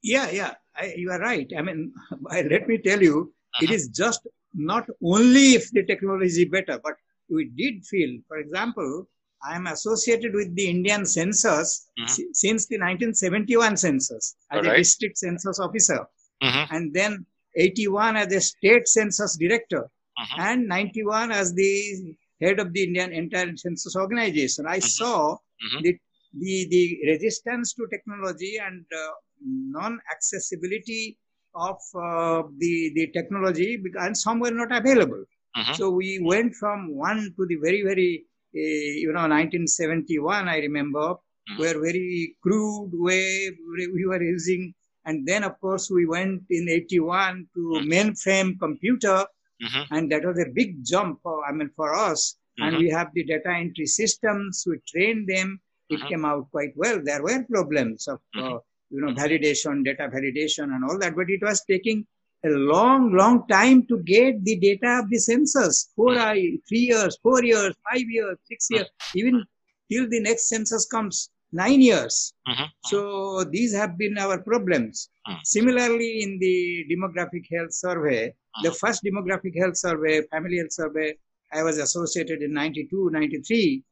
Yeah, 0.04 0.30
yeah, 0.30 0.54
I, 0.76 0.94
you 0.96 1.12
are 1.12 1.20
right. 1.20 1.52
I 1.58 1.62
mean, 1.62 1.94
let 2.32 2.68
me 2.68 2.78
tell 2.78 3.02
you, 3.02 3.34
uh-huh. 3.56 3.66
it 3.66 3.72
is 3.72 3.90
just 3.90 4.28
not 4.58 4.90
only 5.04 5.54
if 5.54 5.72
the 5.72 5.84
technology 5.84 6.26
is 6.26 6.46
better, 6.50 6.80
but 6.84 6.96
we 7.30 7.46
did 7.56 7.86
feel, 7.86 8.20
for 8.28 8.38
example, 8.38 9.08
I 9.44 9.56
am 9.56 9.68
associated 9.68 10.34
with 10.34 10.56
the 10.56 10.68
Indian 10.68 11.06
census 11.06 11.88
mm-hmm. 12.00 12.24
since 12.34 12.66
the 12.66 12.78
1971 12.78 13.78
census 13.78 14.36
as 14.52 14.66
right. 14.66 14.74
a 14.74 14.78
district 14.78 15.18
census 15.18 15.60
officer, 15.60 16.08
mm-hmm. 16.42 16.76
and 16.76 16.94
then 16.94 17.26
81 17.56 18.18
as 18.18 18.34
a 18.34 18.42
state 18.42 18.88
census 18.88 19.38
director, 19.38 19.90
mm-hmm. 20.20 20.42
and 20.42 20.68
91 20.68 21.32
as 21.32 21.54
the 21.54 22.16
head 22.42 22.60
of 22.60 22.74
the 22.74 22.84
Indian 22.84 23.14
entire 23.14 23.56
census 23.56 23.96
organization. 23.96 24.66
I 24.66 24.78
mm-hmm. 24.78 24.88
saw 24.88 25.36
mm-hmm. 25.36 25.84
the, 25.84 26.00
the 26.40 26.68
the 26.70 27.12
resistance 27.12 27.74
to 27.74 27.88
technology 27.92 28.58
and 28.58 28.86
uh, 28.92 29.12
non-accessibility 29.46 31.18
of 31.58 31.78
uh, 31.96 32.44
the, 32.58 32.92
the 32.96 33.08
technology 33.14 33.82
and 34.00 34.16
some 34.16 34.40
were 34.40 34.52
not 34.52 34.72
available. 34.72 35.24
Mm-hmm. 35.58 35.74
So 35.74 35.90
we 35.90 36.20
went 36.22 36.54
from 36.56 36.96
one 36.96 37.34
to 37.36 37.46
the 37.48 37.56
very, 37.56 37.82
very, 37.82 38.26
uh, 38.56 38.94
you 39.04 39.12
know, 39.14 39.26
1971, 39.28 40.48
I 40.48 40.58
remember, 40.58 41.00
mm-hmm. 41.00 41.60
where 41.60 41.82
very 41.82 42.36
crude 42.42 42.92
way 42.94 43.50
we 43.94 44.06
were 44.06 44.22
using. 44.22 44.74
And 45.06 45.26
then, 45.26 45.44
of 45.44 45.60
course, 45.60 45.90
we 45.90 46.06
went 46.06 46.44
in 46.50 46.70
81 46.70 47.48
to 47.56 47.60
mm-hmm. 47.60 47.92
mainframe 47.92 48.60
computer. 48.60 49.26
Mm-hmm. 49.64 49.96
And 49.96 50.12
that 50.12 50.26
was 50.26 50.38
a 50.38 50.52
big 50.54 50.84
jump, 50.86 51.20
for, 51.24 51.44
I 51.46 51.52
mean, 51.52 51.72
for 51.76 51.96
us. 51.96 52.38
And 52.60 52.78
we 52.78 52.90
have 52.90 53.10
the 53.14 53.24
data 53.24 53.50
entry 53.50 53.86
systems. 53.86 54.66
We 54.68 54.80
trained 54.88 55.30
them. 55.30 55.60
It 55.90 56.02
came 56.10 56.26
out 56.26 56.50
quite 56.52 56.74
well. 56.76 57.00
There 57.04 57.22
were 57.22 57.44
problems 57.44 58.08
of, 58.08 58.20
uh, 58.38 58.58
you 58.90 59.02
know, 59.02 59.14
validation, 59.14 59.84
data 59.84 60.10
validation 60.14 60.66
and 60.76 60.84
all 60.84 60.98
that, 61.00 61.16
but 61.16 61.30
it 61.30 61.42
was 61.42 61.64
taking 61.70 62.06
a 62.46 62.50
long, 62.50 63.14
long 63.14 63.48
time 63.48 63.86
to 63.88 64.00
get 64.00 64.44
the 64.44 64.58
data 64.58 65.00
of 65.04 65.10
the 65.10 65.18
census. 65.18 65.90
Four, 65.96 66.16
three 66.16 66.62
years, 66.70 67.18
four 67.22 67.44
years, 67.44 67.74
five 67.92 68.08
years, 68.08 68.38
six 68.46 68.68
years, 68.70 68.88
even 69.16 69.44
till 69.92 70.08
the 70.10 70.20
next 70.20 70.48
census 70.48 70.86
comes, 70.86 71.30
nine 71.52 71.82
years. 71.82 72.34
Uh-huh. 72.48 72.68
So 72.86 73.44
these 73.46 73.74
have 73.76 73.98
been 73.98 74.18
our 74.18 74.40
problems. 74.40 75.10
Uh-huh. 75.26 75.40
Similarly, 75.44 76.22
in 76.24 76.40
the 76.40 76.86
demographic 76.92 77.46
health 77.52 77.74
survey, 77.74 78.30
uh-huh. 78.30 78.70
the 78.70 78.72
first 78.72 79.04
demographic 79.04 79.58
health 79.58 79.78
survey, 79.78 80.22
family 80.32 80.58
health 80.58 80.74
survey, 80.74 81.16
I 81.54 81.64
was 81.64 81.78
associated 81.78 82.42
in 82.42 82.54
92, 82.54 83.10
93. 83.12 83.84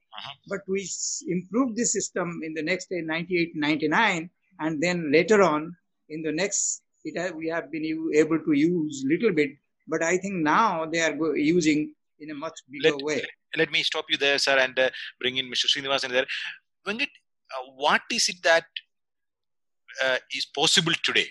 But 0.47 0.61
we 0.67 0.87
improved 1.27 1.75
the 1.75 1.85
system 1.85 2.39
in 2.43 2.53
the 2.53 2.63
next 2.63 2.89
day, 2.89 3.01
98, 3.01 3.51
99 3.55 4.29
and 4.59 4.81
then 4.81 5.11
later 5.11 5.41
on 5.41 5.75
in 6.09 6.21
the 6.21 6.31
next 6.31 6.81
it 7.03 7.17
has, 7.17 7.31
we 7.33 7.47
have 7.47 7.71
been 7.71 7.85
able 8.13 8.39
to 8.39 8.53
use 8.53 9.03
little 9.07 9.33
bit 9.33 9.51
but 9.87 10.03
i 10.03 10.17
think 10.17 10.35
now 10.35 10.85
they 10.85 11.01
are 11.01 11.15
using 11.35 11.93
in 12.19 12.31
a 12.31 12.33
much 12.33 12.57
bigger 12.71 12.95
let, 12.95 13.03
way. 13.03 13.21
let 13.57 13.71
me 13.71 13.83
stop 13.83 14.05
you 14.09 14.17
there 14.17 14.37
sir 14.37 14.57
and 14.57 14.77
uh, 14.79 14.89
bring 15.19 15.37
in 15.37 15.45
mr 15.45 15.67
srinivasan 15.67 16.09
there. 16.09 16.25
When 16.83 17.01
it 17.01 17.09
uh, 17.55 17.63
what 17.75 18.01
is 18.11 18.29
it 18.29 18.41
that 18.43 18.65
uh, 20.03 20.17
is 20.33 20.45
possible 20.45 20.93
today 21.03 21.27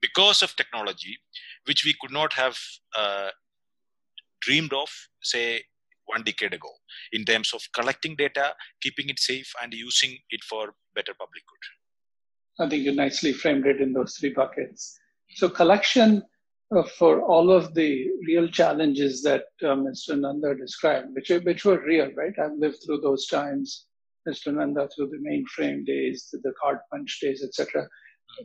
because 0.00 0.42
of 0.42 0.54
technology 0.56 1.18
which 1.66 1.84
we 1.84 1.94
could 2.00 2.10
not 2.10 2.32
have 2.32 2.56
uh, 2.96 3.30
dreamed 4.40 4.72
of 4.72 4.88
say 5.22 5.62
one 6.06 6.22
decade 6.24 6.52
ago 6.52 6.72
in 7.12 7.24
terms 7.24 7.52
of 7.54 7.62
collecting 7.74 8.16
data 8.16 8.54
keeping 8.80 9.08
it 9.08 9.18
safe 9.18 9.52
and 9.62 9.72
using 9.72 10.18
it 10.30 10.42
for 10.42 10.74
better 10.94 11.14
public 11.18 11.44
good 11.46 11.64
I 12.60 12.68
think 12.68 12.84
you 12.84 12.94
nicely 12.94 13.32
framed 13.32 13.66
it 13.66 13.80
in 13.80 13.92
those 13.92 14.16
three 14.16 14.32
buckets. 14.32 14.98
So 15.36 15.48
collection 15.48 16.22
uh, 16.74 16.82
for 16.82 17.22
all 17.22 17.50
of 17.50 17.74
the 17.74 18.08
real 18.26 18.48
challenges 18.48 19.22
that 19.22 19.44
uh, 19.62 19.74
Mr. 19.74 20.18
Nanda 20.18 20.54
described, 20.54 21.08
which, 21.14 21.30
which 21.44 21.64
were 21.64 21.84
real, 21.84 22.10
right? 22.16 22.32
I've 22.42 22.58
lived 22.58 22.78
through 22.84 23.00
those 23.00 23.26
times, 23.26 23.86
Mr. 24.28 24.54
Nanda 24.54 24.88
through 24.94 25.10
the 25.10 25.18
mainframe 25.18 25.84
days, 25.84 26.28
the 26.32 26.52
card 26.62 26.78
punch 26.90 27.18
days, 27.20 27.42
etc. 27.42 27.88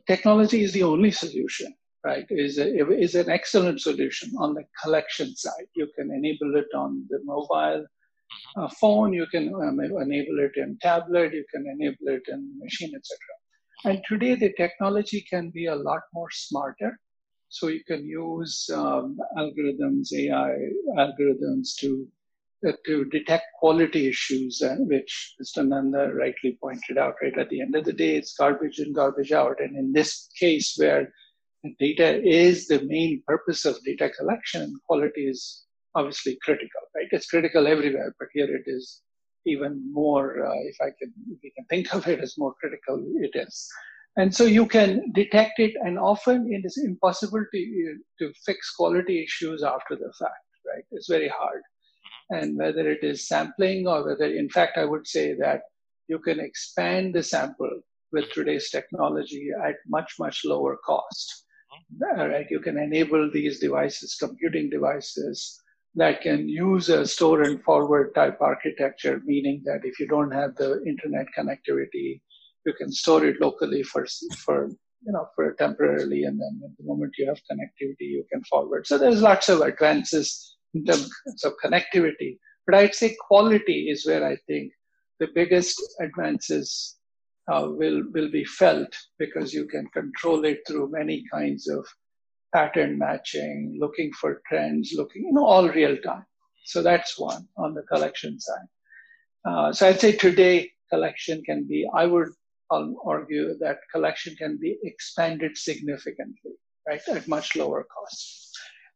Technology 0.08 0.64
is 0.64 0.74
the 0.74 0.84
only 0.84 1.12
solution, 1.12 1.74
right? 2.06 2.26
Is 2.30 2.58
is 2.58 3.16
an 3.16 3.30
excellent 3.30 3.80
solution 3.80 4.34
on 4.38 4.54
the 4.54 4.64
collection 4.84 5.36
side. 5.36 5.68
You 5.76 5.88
can 5.96 6.12
enable 6.12 6.56
it 6.58 6.68
on 6.76 7.06
the 7.10 7.20
mobile 7.24 7.86
uh, 8.58 8.68
phone, 8.80 9.14
you 9.14 9.26
can 9.28 9.54
um, 9.56 9.80
enable 9.80 10.40
it 10.40 10.52
in 10.58 10.78
tablet, 10.82 11.34
you 11.34 11.46
can 11.54 11.66
enable 11.68 12.08
it 12.08 12.24
in 12.28 12.60
machine, 12.60 12.94
etc. 12.96 13.18
And 13.86 14.02
today 14.08 14.36
the 14.36 14.54
technology 14.54 15.22
can 15.30 15.50
be 15.50 15.68
a 15.68 15.76
lot 15.76 16.02
more 16.14 16.30
smarter. 16.32 17.00
So 17.50 17.68
you 17.68 17.84
can 17.84 18.06
use 18.06 18.70
um, 18.74 19.18
algorithms, 19.38 20.12
AI 20.14 20.56
algorithms 20.98 21.76
to 21.80 22.08
uh, 22.68 22.72
to 22.88 23.06
detect 23.06 23.46
quality 23.60 24.08
issues, 24.08 24.64
uh, 24.64 24.78
which 24.80 25.36
Mr. 25.40 25.66
Nanda 25.66 26.12
rightly 26.12 26.58
pointed 26.60 26.98
out. 26.98 27.14
Right 27.22 27.38
at 27.38 27.50
the 27.50 27.62
end 27.62 27.76
of 27.76 27.86
the 27.86 27.94
day, 27.94 28.16
it's 28.16 28.36
garbage 28.36 28.80
in, 28.80 28.94
garbage 28.94 29.32
out. 29.32 29.60
And 29.60 29.78
in 29.78 29.94
this 29.94 30.28
case, 30.40 30.74
where 30.76 31.14
data 31.80 32.20
is 32.24 32.68
the 32.68 32.82
main 32.82 33.22
purpose 33.28 33.64
of 33.64 33.84
data 33.84 34.10
collection, 34.10 34.76
quality 34.88 35.28
is 35.28 35.66
obviously 35.94 36.40
critical. 36.44 36.82
Right? 36.96 37.08
It's 37.12 37.30
critical 37.30 37.68
everywhere, 37.68 38.16
but 38.18 38.30
here 38.34 38.54
it 38.56 38.64
is 38.66 39.02
even 39.48 39.92
more, 39.92 40.46
uh, 40.46 40.54
if 40.64 40.78
I 40.82 40.90
can, 41.00 41.14
if 41.32 41.44
you 41.44 41.52
can 41.56 41.66
think 41.66 41.94
of 41.94 42.08
it 42.08 42.20
as 42.20 42.38
more 42.38 42.54
critical, 42.60 43.04
it 43.18 43.32
is. 43.36 43.68
And 44.18 44.34
so 44.34 44.46
you 44.46 44.66
can 44.66 45.12
detect 45.14 45.60
it, 45.60 45.74
and 45.86 46.00
often 46.00 46.52
it 46.52 46.66
is 46.66 46.78
impossible 46.84 47.46
to, 47.54 47.98
to 48.20 48.34
fix 48.46 48.74
quality 48.76 49.24
issues 49.24 49.64
after 49.64 49.96
the 49.96 50.12
fact, 50.20 50.48
right? 50.66 50.84
It's 50.92 51.08
very 51.08 51.28
hard. 51.28 51.62
And 52.32 52.58
whether 52.58 52.90
it 52.90 53.04
is 53.04 53.28
sampling 53.28 53.88
or 53.88 54.06
whether, 54.06 54.26
in 54.26 54.50
fact, 54.50 54.78
I 54.78 54.86
would 54.86 55.08
say 55.08 55.34
that 55.36 55.62
you 56.08 56.18
can 56.20 56.40
expand 56.40 57.14
the 57.14 57.22
sample 57.22 57.70
with 58.12 58.32
today's 58.32 58.70
technology 58.72 59.50
at 59.64 59.76
much, 59.88 60.16
much 60.20 60.44
lower 60.46 60.78
cost. 60.84 61.46
Mm-hmm. 62.02 62.20
Right? 62.20 62.48
You 62.50 62.60
can 62.60 62.78
enable 62.80 63.30
these 63.32 63.60
devices, 63.60 64.16
computing 64.16 64.70
devices, 64.70 65.62
that 65.98 66.22
can 66.22 66.48
use 66.48 66.90
a 66.90 67.06
store 67.06 67.42
and 67.42 67.62
forward 67.64 68.14
type 68.14 68.38
architecture, 68.40 69.22
meaning 69.26 69.62
that 69.66 69.82
if 69.84 70.00
you 70.00 70.08
don't 70.08 70.32
have 70.32 70.56
the 70.56 70.82
internet 70.86 71.26
connectivity, 71.38 72.22
you 72.66 72.74
can 72.78 72.92
store 72.92 73.26
it 73.26 73.42
locally 73.42 73.82
for, 73.82 74.06
for 74.38 74.70
you 75.06 75.12
know, 75.12 75.28
for 75.36 75.54
temporarily, 75.54 76.24
and 76.24 76.40
then 76.40 76.62
at 76.64 76.78
the 76.78 76.86
moment 76.86 77.14
you 77.18 77.28
have 77.28 77.40
connectivity, 77.52 78.08
you 78.16 78.24
can 78.32 78.44
forward. 78.44 78.86
So 78.86 78.98
there's 78.98 79.22
lots 79.22 79.50
of 79.50 79.62
advances 79.62 80.58
in 80.74 80.86
terms 80.86 81.10
of 81.44 81.54
connectivity. 81.64 82.38
But 82.66 82.76
I'd 82.76 82.96
say 82.96 83.16
quality 83.28 83.90
is 83.90 84.06
where 84.06 84.26
I 84.26 84.38
think 84.48 84.72
the 85.20 85.30
biggest 85.34 85.82
advances 86.00 86.98
uh, 87.52 87.70
will 87.70 88.04
will 88.14 88.30
be 88.30 88.44
felt 88.44 88.94
because 89.18 89.54
you 89.54 89.66
can 89.66 89.88
control 89.88 90.46
it 90.46 90.60
through 90.68 90.92
many 90.92 91.24
kinds 91.34 91.68
of 91.68 91.88
pattern 92.58 92.98
matching, 92.98 93.78
looking 93.84 94.10
for 94.20 94.32
trends, 94.50 94.86
looking, 95.00 95.22
you 95.28 95.34
know, 95.36 95.48
all 95.54 95.68
real 95.82 95.96
time. 96.10 96.26
So 96.72 96.78
that's 96.90 97.12
one 97.32 97.44
on 97.64 97.70
the 97.78 97.84
collection 97.92 98.34
side. 98.48 98.70
Uh, 99.48 99.68
so 99.76 99.82
I'd 99.88 100.02
say 100.06 100.14
today 100.14 100.56
collection 100.94 101.38
can 101.50 101.60
be, 101.72 101.80
I 102.02 102.06
would 102.14 102.32
argue 103.14 103.46
that 103.64 103.78
collection 103.94 104.36
can 104.42 104.54
be 104.66 104.72
expanded 104.84 105.54
significantly, 105.70 106.56
right, 106.88 107.02
at 107.18 107.28
much 107.28 107.56
lower 107.56 107.86
cost. 107.96 108.24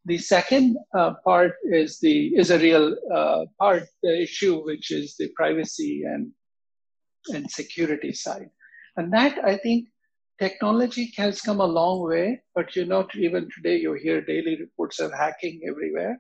The 0.06 0.18
second 0.18 0.78
uh, 0.98 1.14
part 1.24 1.54
is 1.82 2.00
the 2.06 2.18
is 2.42 2.50
a 2.50 2.58
real 2.68 2.86
uh, 3.18 3.42
part, 3.62 3.84
the 4.02 4.14
issue, 4.28 4.56
which 4.70 4.88
is 5.00 5.08
the 5.20 5.30
privacy 5.42 5.94
and 6.12 6.24
and 7.36 7.44
security 7.62 8.14
side, 8.26 8.50
and 8.98 9.14
that 9.18 9.34
I 9.52 9.56
think 9.64 9.80
technology 10.42 11.14
has 11.18 11.40
come 11.40 11.62
a 11.62 11.66
long 11.66 12.02
way, 12.08 12.42
but 12.56 12.76
you 12.76 12.86
know, 12.86 13.08
even 13.16 13.48
today 13.56 13.78
you 13.78 13.94
hear 13.94 14.22
daily 14.22 14.58
reports 14.60 15.00
of 15.00 15.14
hacking 15.14 15.62
everywhere. 15.70 16.20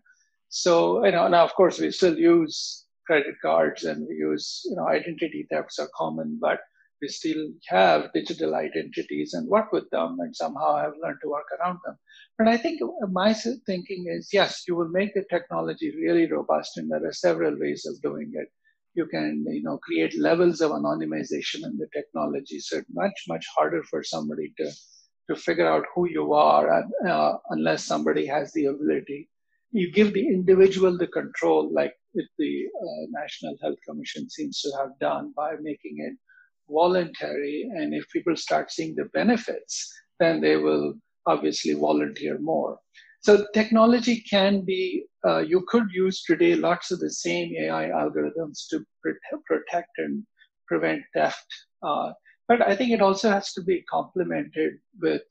So, 0.49 1.03
you 1.05 1.11
know, 1.11 1.27
now 1.27 1.43
of 1.43 1.53
course 1.55 1.79
we 1.79 1.89
still 1.91 2.17
use 2.17 2.85
credit 3.07 3.35
cards 3.41 3.83
and 3.83 4.07
we 4.07 4.15
use, 4.15 4.61
you 4.65 4.75
know, 4.75 4.87
identity 4.87 5.47
thefts 5.49 5.79
are 5.79 5.89
common, 5.95 6.37
but 6.39 6.59
we 7.01 7.07
still 7.07 7.47
have 7.67 8.13
digital 8.13 8.53
identities 8.53 9.33
and 9.33 9.47
work 9.47 9.71
with 9.71 9.89
them 9.89 10.17
and 10.19 10.35
somehow 10.35 10.77
have 10.77 10.93
learned 11.01 11.17
to 11.23 11.29
work 11.29 11.47
around 11.59 11.79
them. 11.83 11.97
But 12.37 12.47
I 12.47 12.57
think 12.57 12.79
my 13.11 13.33
thinking 13.33 14.05
is 14.07 14.29
yes, 14.31 14.65
you 14.67 14.75
will 14.75 14.89
make 14.89 15.15
the 15.15 15.25
technology 15.31 15.95
really 15.95 16.31
robust, 16.31 16.77
and 16.77 16.91
there 16.91 17.03
are 17.07 17.13
several 17.13 17.57
ways 17.59 17.87
of 17.87 17.99
doing 18.03 18.31
it 18.35 18.49
you 18.93 19.05
can 19.05 19.45
you 19.47 19.63
know 19.63 19.77
create 19.77 20.17
levels 20.19 20.61
of 20.61 20.71
anonymization 20.71 21.63
in 21.63 21.77
the 21.77 21.87
technology. 21.93 22.59
So 22.59 22.77
it's 22.77 22.89
much 22.93 23.23
much 23.27 23.45
harder 23.55 23.83
for 23.83 24.03
somebody 24.03 24.53
to 24.57 24.71
to 25.29 25.35
figure 25.35 25.67
out 25.67 25.85
who 25.95 26.09
you 26.09 26.33
are 26.33 26.85
uh, 27.07 27.33
unless 27.49 27.85
somebody 27.85 28.25
has 28.25 28.51
the 28.53 28.65
ability. 28.65 29.29
You 29.71 29.91
give 29.91 30.13
the 30.13 30.27
individual 30.27 30.97
the 30.97 31.07
control 31.07 31.71
like 31.73 31.93
the 32.37 32.65
uh, 32.81 33.05
national 33.09 33.55
health 33.61 33.77
commission 33.87 34.29
seems 34.29 34.59
to 34.61 34.71
have 34.77 34.99
done 34.99 35.33
by 35.35 35.53
making 35.61 35.97
it 35.99 36.17
voluntary 36.69 37.69
and 37.73 37.93
if 37.93 38.09
people 38.09 38.35
start 38.35 38.71
seeing 38.71 38.95
the 38.95 39.05
benefits 39.05 39.93
then 40.19 40.39
they 40.41 40.55
will 40.55 40.93
obviously 41.25 41.73
volunteer 41.73 42.37
more 42.39 42.79
so 43.21 43.45
technology 43.53 44.21
can 44.29 44.61
be, 44.61 45.05
uh, 45.25 45.39
you 45.39 45.63
could 45.67 45.87
use 45.91 46.23
today 46.23 46.55
lots 46.55 46.91
of 46.91 46.99
the 46.99 47.11
same 47.11 47.53
AI 47.59 47.89
algorithms 47.89 48.67
to 48.69 48.83
protect 49.45 49.89
and 49.97 50.23
prevent 50.67 51.03
theft. 51.13 51.45
Uh, 51.83 52.13
but 52.47 52.67
I 52.67 52.75
think 52.75 52.91
it 52.91 53.01
also 53.01 53.29
has 53.29 53.53
to 53.53 53.61
be 53.61 53.83
complemented 53.83 54.73
with 54.99 55.21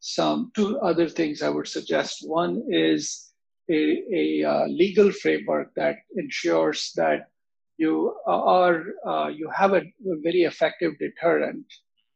some 0.00 0.50
two 0.56 0.78
other 0.80 1.08
things 1.08 1.42
I 1.42 1.50
would 1.50 1.68
suggest. 1.68 2.28
One 2.28 2.62
is 2.68 3.30
a, 3.70 4.02
a 4.12 4.44
uh, 4.44 4.66
legal 4.66 5.12
framework 5.12 5.72
that 5.76 5.96
ensures 6.16 6.92
that 6.96 7.28
you 7.76 8.14
are 8.26 8.84
uh, 9.06 9.28
you 9.28 9.48
have 9.54 9.72
a, 9.72 9.82
a 9.82 10.16
very 10.22 10.42
effective 10.42 10.98
deterrent 10.98 11.64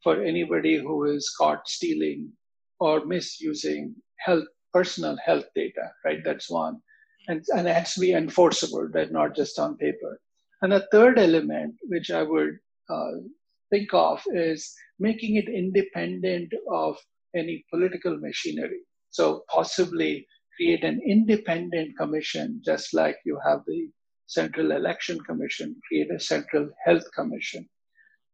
for 0.02 0.22
anybody 0.22 0.76
who 0.76 1.04
is 1.04 1.34
caught 1.38 1.66
stealing 1.66 2.30
or 2.80 3.06
misusing 3.06 3.94
health, 4.18 4.44
personal 4.74 5.16
health 5.24 5.46
data, 5.54 5.90
right? 6.04 6.22
That's 6.24 6.50
one. 6.50 6.80
And, 7.28 7.42
and 7.56 7.66
it 7.66 7.74
has 7.74 7.94
to 7.94 8.00
be 8.00 8.12
enforceable, 8.12 8.90
that 8.92 9.12
not 9.12 9.34
just 9.34 9.58
on 9.58 9.78
paper. 9.78 10.20
And 10.60 10.72
the 10.72 10.86
third 10.92 11.18
element, 11.18 11.76
which 11.84 12.10
I 12.10 12.22
would 12.22 12.58
uh, 12.90 13.12
think 13.70 13.94
of, 13.94 14.22
is 14.34 14.74
making 14.98 15.36
it 15.36 15.48
independent 15.48 16.52
of 16.70 16.98
any 17.34 17.64
political 17.70 18.18
machinery. 18.18 18.80
So 19.10 19.44
possibly 19.48 20.26
create 20.56 20.84
an 20.84 21.00
independent 21.06 21.96
commission, 21.96 22.60
just 22.64 22.94
like 22.94 23.16
you 23.24 23.38
have 23.46 23.60
the 23.66 23.88
Central 24.26 24.72
Election 24.72 25.18
Commission, 25.20 25.76
create 25.88 26.10
a 26.10 26.20
Central 26.20 26.68
Health 26.84 27.04
Commission, 27.14 27.68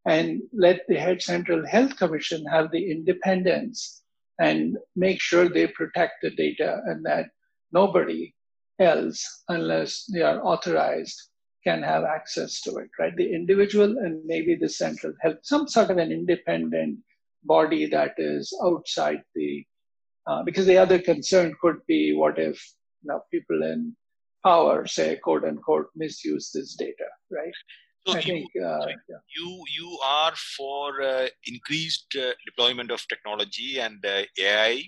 and 0.07 0.41
let 0.53 0.81
the 0.89 0.97
head 0.97 1.21
Central 1.21 1.67
Health 1.67 1.97
Commission 1.97 2.45
have 2.47 2.71
the 2.71 2.91
independence 2.91 4.00
and 4.41 4.77
make 4.97 5.21
sure 5.21 5.49
they 5.49 5.67
protect 5.69 6.15
the 6.23 6.31
data 6.31 6.81
and 6.87 7.05
that 7.05 7.27
nobody 7.73 8.33
else, 8.81 9.45
unless 9.49 10.07
they 10.13 10.23
are 10.23 10.45
authorized, 10.45 11.29
can 11.63 11.83
have 11.83 12.05
access 12.05 12.61
to 12.63 12.77
it, 12.79 12.89
right? 12.99 13.15
The 13.17 13.33
individual 13.33 13.99
and 13.99 14.25
maybe 14.25 14.55
the 14.55 14.69
central 14.69 15.13
health, 15.21 15.37
some 15.43 15.69
sort 15.69 15.91
of 15.91 15.99
an 15.99 16.11
independent 16.11 16.99
body 17.45 17.87
that 17.87 18.15
is 18.17 18.53
outside 18.65 19.23
the, 19.35 19.65
uh, 20.27 20.43
because 20.43 20.67
the 20.67 20.79
other 20.79 20.99
concern 20.99 21.55
could 21.61 21.77
be 21.87 22.15
what 22.15 22.39
if 22.39 22.59
you 23.03 23.09
know, 23.09 23.21
people 23.31 23.63
in 23.63 23.95
power 24.45 24.87
say, 24.87 25.17
quote 25.17 25.45
unquote, 25.45 25.89
misuse 25.95 26.51
this 26.53 26.75
data, 26.75 27.09
right? 27.31 27.53
So, 28.07 28.17
you, 28.17 28.23
think, 28.23 28.51
uh, 28.65 28.87
yeah. 29.09 29.17
You, 29.37 29.65
you 29.79 29.99
are 30.05 30.33
for 30.57 31.03
uh, 31.03 31.27
increased 31.47 32.17
uh, 32.17 32.33
deployment 32.47 32.91
of 32.91 33.07
technology 33.09 33.79
and 33.79 34.05
uh, 34.05 34.23
AI 34.39 34.83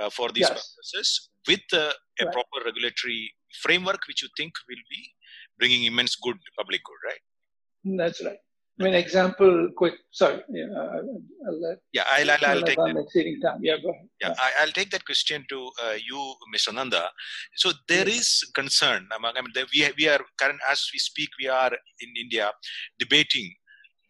uh, 0.00 0.10
for 0.10 0.30
these 0.30 0.48
yes. 0.48 0.50
purposes 0.50 1.30
with 1.48 1.60
a 1.72 1.92
right. 2.22 2.32
proper 2.32 2.64
regulatory 2.64 3.32
framework, 3.62 4.00
which 4.08 4.22
you 4.22 4.28
think 4.36 4.52
will 4.68 4.84
be 4.90 5.10
bringing 5.58 5.84
immense 5.84 6.16
good 6.16 6.36
public 6.58 6.80
good, 6.84 7.08
right? 7.08 7.98
That's 7.98 8.24
right. 8.24 8.38
I 8.78 8.84
mean, 8.84 8.94
example, 8.94 9.70
quick. 9.74 9.94
Sorry, 10.10 10.42
yeah, 10.50 10.66
I'll 10.76 11.60
let. 11.62 11.78
Yeah, 11.94 12.02
I'll, 12.10 12.30
I'll, 12.30 12.44
I'll 12.44 12.62
take 12.62 12.76
that. 12.76 12.94
Exceeding 12.94 13.40
time. 13.40 13.60
Yeah, 13.62 13.76
go 13.82 13.88
ahead. 13.88 14.06
Yeah, 14.20 14.34
I, 14.38 14.66
will 14.66 14.72
take 14.72 14.90
that 14.90 15.06
question 15.06 15.46
to 15.48 15.70
uh, 15.82 15.94
you, 16.06 16.34
Mr. 16.54 16.74
Nanda. 16.74 17.08
So 17.54 17.72
there 17.88 18.06
is 18.06 18.44
concern 18.54 19.08
among. 19.16 19.32
I 19.34 19.40
mean, 19.40 19.66
we 19.72 19.90
we 19.96 20.08
are 20.08 20.20
current 20.38 20.60
as 20.70 20.86
we 20.92 20.98
speak. 20.98 21.30
We 21.40 21.48
are 21.48 21.72
in 22.00 22.10
India 22.20 22.52
debating 22.98 23.54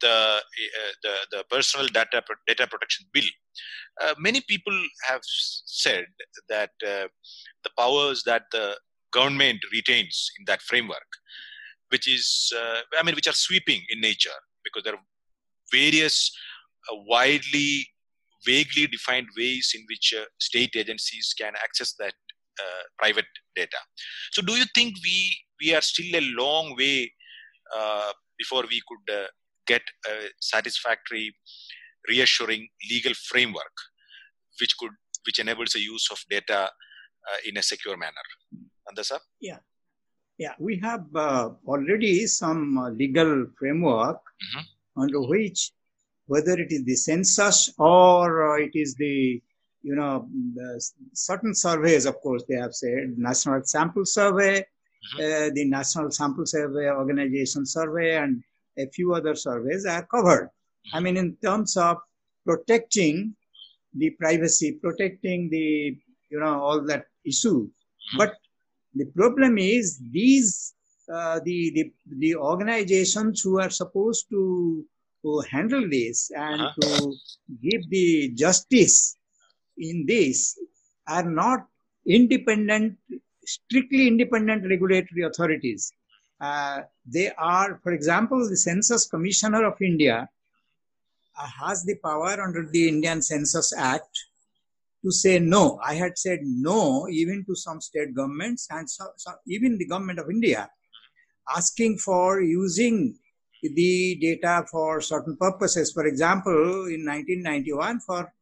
the 0.00 0.08
uh, 0.08 0.92
the 1.02 1.14
the 1.32 1.44
personal 1.50 1.86
data 1.88 2.22
data 2.46 2.66
protection 2.66 3.06
bill. 3.12 3.24
Uh, 4.02 4.14
many 4.18 4.42
people 4.46 4.78
have 5.08 5.20
said 5.24 6.04
that 6.48 6.70
uh, 6.86 7.08
the 7.64 7.70
powers 7.78 8.22
that 8.24 8.42
the 8.52 8.76
government 9.12 9.58
retains 9.72 10.30
in 10.38 10.44
that 10.46 10.60
framework, 10.60 11.08
which 11.88 12.06
is, 12.06 12.52
I 12.54 13.02
mean, 13.02 13.14
which 13.14 13.26
are 13.26 13.32
sweeping 13.32 13.80
in 13.88 14.02
nature 14.02 14.38
because 14.62 14.84
there 14.84 14.92
are 14.92 15.00
various 15.72 16.30
widely, 17.06 17.88
vaguely 18.44 18.86
defined 18.86 19.28
ways 19.36 19.72
in 19.74 19.82
which 19.88 20.14
uh, 20.16 20.24
state 20.40 20.70
agencies 20.76 21.34
can 21.38 21.52
access 21.62 21.94
that 21.98 22.14
uh, 22.60 22.82
private 22.98 23.26
data. 23.54 23.78
So, 24.32 24.42
do 24.42 24.54
you 24.54 24.64
think 24.74 24.94
we 25.02 25.36
we 25.60 25.74
are 25.74 25.80
still 25.80 26.14
a 26.14 26.24
long 26.38 26.76
way 26.76 27.12
uh, 27.76 28.12
before 28.38 28.64
we 28.68 28.80
could 28.86 29.26
get 29.66 29.82
a 30.06 30.14
satisfactory, 30.40 31.34
reassuring 32.08 32.68
legal 32.90 33.14
framework, 33.14 33.76
which 34.60 34.76
could 34.78 34.92
which 35.26 35.38
enables 35.38 35.70
the 35.72 35.80
use 35.80 36.08
of 36.10 36.18
data 36.30 36.70
in 37.44 37.56
a 37.56 37.62
secure 37.62 37.96
manner? 37.96 38.26
Andasa? 38.88 39.18
Yeah. 39.40 39.58
Yeah, 40.38 40.52
we 40.58 40.78
have 40.82 41.04
uh, 41.14 41.50
already 41.66 42.26
some 42.26 42.76
uh, 42.76 42.90
legal 42.90 43.46
framework 43.58 44.18
mm-hmm. 44.18 45.00
under 45.02 45.22
which, 45.22 45.72
whether 46.26 46.52
it 46.60 46.70
is 46.70 46.84
the 46.84 46.94
census 46.94 47.72
or 47.78 48.58
uh, 48.58 48.62
it 48.62 48.72
is 48.74 48.94
the, 48.96 49.42
you 49.82 49.94
know, 49.94 50.28
the 50.54 50.68
certain 51.14 51.54
surveys, 51.54 52.04
of 52.04 52.20
course, 52.20 52.44
they 52.48 52.56
have 52.56 52.74
said 52.74 53.14
National 53.16 53.62
Sample 53.64 54.04
Survey, 54.04 54.60
mm-hmm. 54.60 55.18
Uh, 55.18 55.54
the 55.54 55.64
National 55.64 56.10
Sample 56.10 56.44
Survey 56.44 56.90
Organization 56.90 57.64
Survey, 57.64 58.16
and 58.16 58.42
a 58.78 58.86
few 58.88 59.14
other 59.14 59.34
surveys 59.34 59.86
are 59.86 60.06
covered. 60.06 60.50
I 60.92 61.00
mean, 61.00 61.16
in 61.16 61.36
terms 61.42 61.76
of 61.76 61.98
protecting 62.44 63.34
the 63.94 64.10
privacy, 64.10 64.72
protecting 64.72 65.50
the, 65.50 65.96
you 66.30 66.40
know, 66.40 66.60
all 66.60 66.80
that 66.86 67.06
issue. 67.24 67.66
Mm-hmm. 67.66 68.18
But 68.18 68.34
the 68.94 69.06
problem 69.06 69.58
is 69.58 70.00
these 70.10 70.74
uh, 71.12 71.38
the, 71.44 71.70
the 71.70 71.92
the 72.18 72.34
organizations 72.34 73.40
who 73.40 73.60
are 73.60 73.70
supposed 73.70 74.28
to, 74.30 74.84
to 75.22 75.42
handle 75.50 75.88
this 75.88 76.32
and 76.34 76.60
uh-huh. 76.60 76.72
to 76.80 77.14
give 77.62 77.88
the 77.90 78.32
justice 78.34 79.16
in 79.78 80.04
this 80.06 80.58
are 81.06 81.28
not 81.28 81.66
independent, 82.06 82.96
strictly 83.44 84.08
independent 84.08 84.64
regulatory 84.68 85.22
authorities. 85.22 85.92
Uh, 86.40 86.82
they 87.06 87.32
are, 87.38 87.80
for 87.82 87.92
example, 87.92 88.48
the 88.48 88.56
Census 88.56 89.08
Commissioner 89.08 89.64
of 89.64 89.80
India 89.80 90.28
uh, 91.38 91.48
has 91.60 91.84
the 91.84 91.96
power 91.96 92.40
under 92.40 92.68
the 92.70 92.88
Indian 92.88 93.22
Census 93.22 93.72
Act 93.76 94.18
to 95.04 95.10
say 95.10 95.38
no. 95.38 95.78
I 95.84 95.94
had 95.94 96.18
said 96.18 96.40
no 96.42 97.08
even 97.08 97.44
to 97.46 97.54
some 97.54 97.80
state 97.80 98.14
governments 98.14 98.66
and 98.70 98.88
so, 98.88 99.06
so 99.16 99.32
even 99.46 99.78
the 99.78 99.86
government 99.86 100.18
of 100.18 100.28
India 100.30 100.68
asking 101.54 101.98
for 101.98 102.40
using 102.40 103.16
the 103.62 104.18
data 104.20 104.64
for 104.70 105.00
certain 105.00 105.36
purposes. 105.36 105.92
For 105.92 106.06
example, 106.06 106.86
in 106.86 107.04
1991, 107.04 108.00
for 108.00 108.32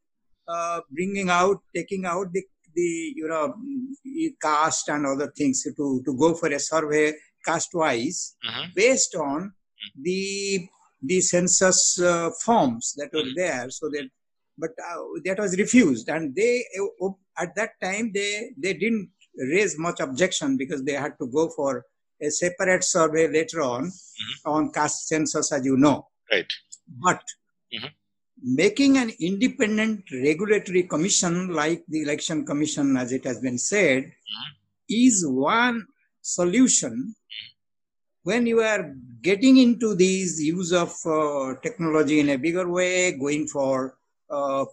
uh, 0.49 0.81
bringing 0.91 1.31
out, 1.31 1.61
taking 1.75 2.05
out 2.05 2.33
the, 2.33 2.43
the 2.75 3.13
you 3.17 3.29
know 3.29 3.55
caste 4.41 4.89
and 4.89 5.07
other 5.07 5.33
things 5.37 5.63
to, 5.63 6.03
to 6.05 6.17
go 6.17 6.35
for 6.35 6.49
a 6.49 6.59
survey 6.59 7.13
caste 7.45 7.71
wise 7.75 8.37
uh-huh. 8.47 8.67
based 8.75 9.15
on 9.15 9.53
the 10.01 10.67
the 11.03 11.21
census 11.21 12.01
uh, 12.01 12.31
forms 12.45 12.95
that 12.97 13.11
were 13.13 13.21
mm-hmm. 13.21 13.37
there 13.37 13.71
so 13.71 13.89
that 13.89 14.09
but 14.57 14.71
uh, 14.71 15.03
that 15.25 15.39
was 15.39 15.59
refused 15.59 16.09
and 16.09 16.35
they 16.35 16.65
uh, 16.81 17.09
at 17.39 17.55
that 17.57 17.71
time 17.83 18.11
they 18.15 18.51
they 18.57 18.73
didn't 18.73 19.11
raise 19.37 19.79
much 19.79 20.01
objection 20.01 20.57
because 20.57 20.83
they 20.85 20.93
had 20.93 21.13
to 21.21 21.27
go 21.27 21.49
for 21.51 21.85
a 22.23 22.31
separate 22.31 22.85
survey 22.85 23.29
later 23.29 23.61
on 23.63 23.85
mm-hmm. 23.85 24.51
on 24.51 24.73
caste 24.73 25.09
census 25.09 25.53
as 25.53 25.65
you 25.65 25.77
know 25.77 26.07
right 26.33 26.53
but 27.03 27.23
mm-hmm. 27.75 27.87
Making 28.45 28.99
an 28.99 29.11
independent 29.21 30.05
regulatory 30.13 30.83
commission 30.83 31.49
like 31.49 31.83
the 31.89 32.03
election 32.03 32.45
commission 32.45 32.95
as 32.97 33.11
it 33.11 33.25
has 33.25 33.41
been 33.41 33.57
said 33.57 34.03
mm-hmm. 34.05 34.51
is 34.91 35.25
one 35.27 35.87
solution 36.21 37.15
when 38.25 38.47
you 38.47 38.61
are 38.61 38.95
getting 39.23 39.57
into 39.57 39.95
these 39.95 40.43
use 40.43 40.73
of 40.73 40.95
uh, 41.07 41.55
technology 41.63 42.21
in 42.21 42.31
a 42.31 42.37
bigger 42.37 42.69
way 42.71 43.13
going 43.13 43.47
for 43.47 43.97
uh, 44.29 44.65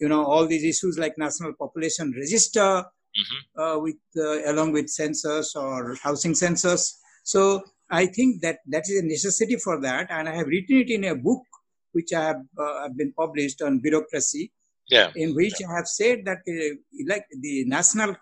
you 0.00 0.08
know 0.08 0.24
all 0.24 0.46
these 0.46 0.64
issues 0.64 0.98
like 0.98 1.18
national 1.18 1.52
population 1.52 2.14
register 2.16 2.60
mm-hmm. 2.82 3.60
uh, 3.60 3.78
with 3.78 3.96
uh, 4.16 4.50
along 4.50 4.72
with 4.72 4.88
census 4.88 5.54
or 5.54 5.96
housing 6.02 6.34
census 6.34 6.98
so 7.24 7.62
i 7.90 8.06
think 8.06 8.40
that 8.40 8.60
that 8.66 8.84
is 8.88 9.00
a 9.00 9.06
necessity 9.06 9.56
for 9.56 9.78
that 9.82 10.10
and 10.10 10.30
i 10.30 10.34
have 10.34 10.46
written 10.46 10.78
it 10.78 10.88
in 10.88 11.04
a 11.04 11.14
book 11.14 11.42
which 11.92 12.12
i 12.12 12.24
have, 12.30 12.42
uh, 12.58 12.82
have 12.82 12.96
been 12.96 13.12
published 13.12 13.62
on 13.62 13.78
bureaucracy. 13.78 14.52
Yeah. 14.90 15.10
in 15.16 15.34
which 15.34 15.58
i 15.68 15.70
have 15.76 15.86
said 15.86 16.24
that 16.24 16.38
uh, 16.48 16.74
like 17.06 17.26
the 17.42 17.64
national 17.66 18.16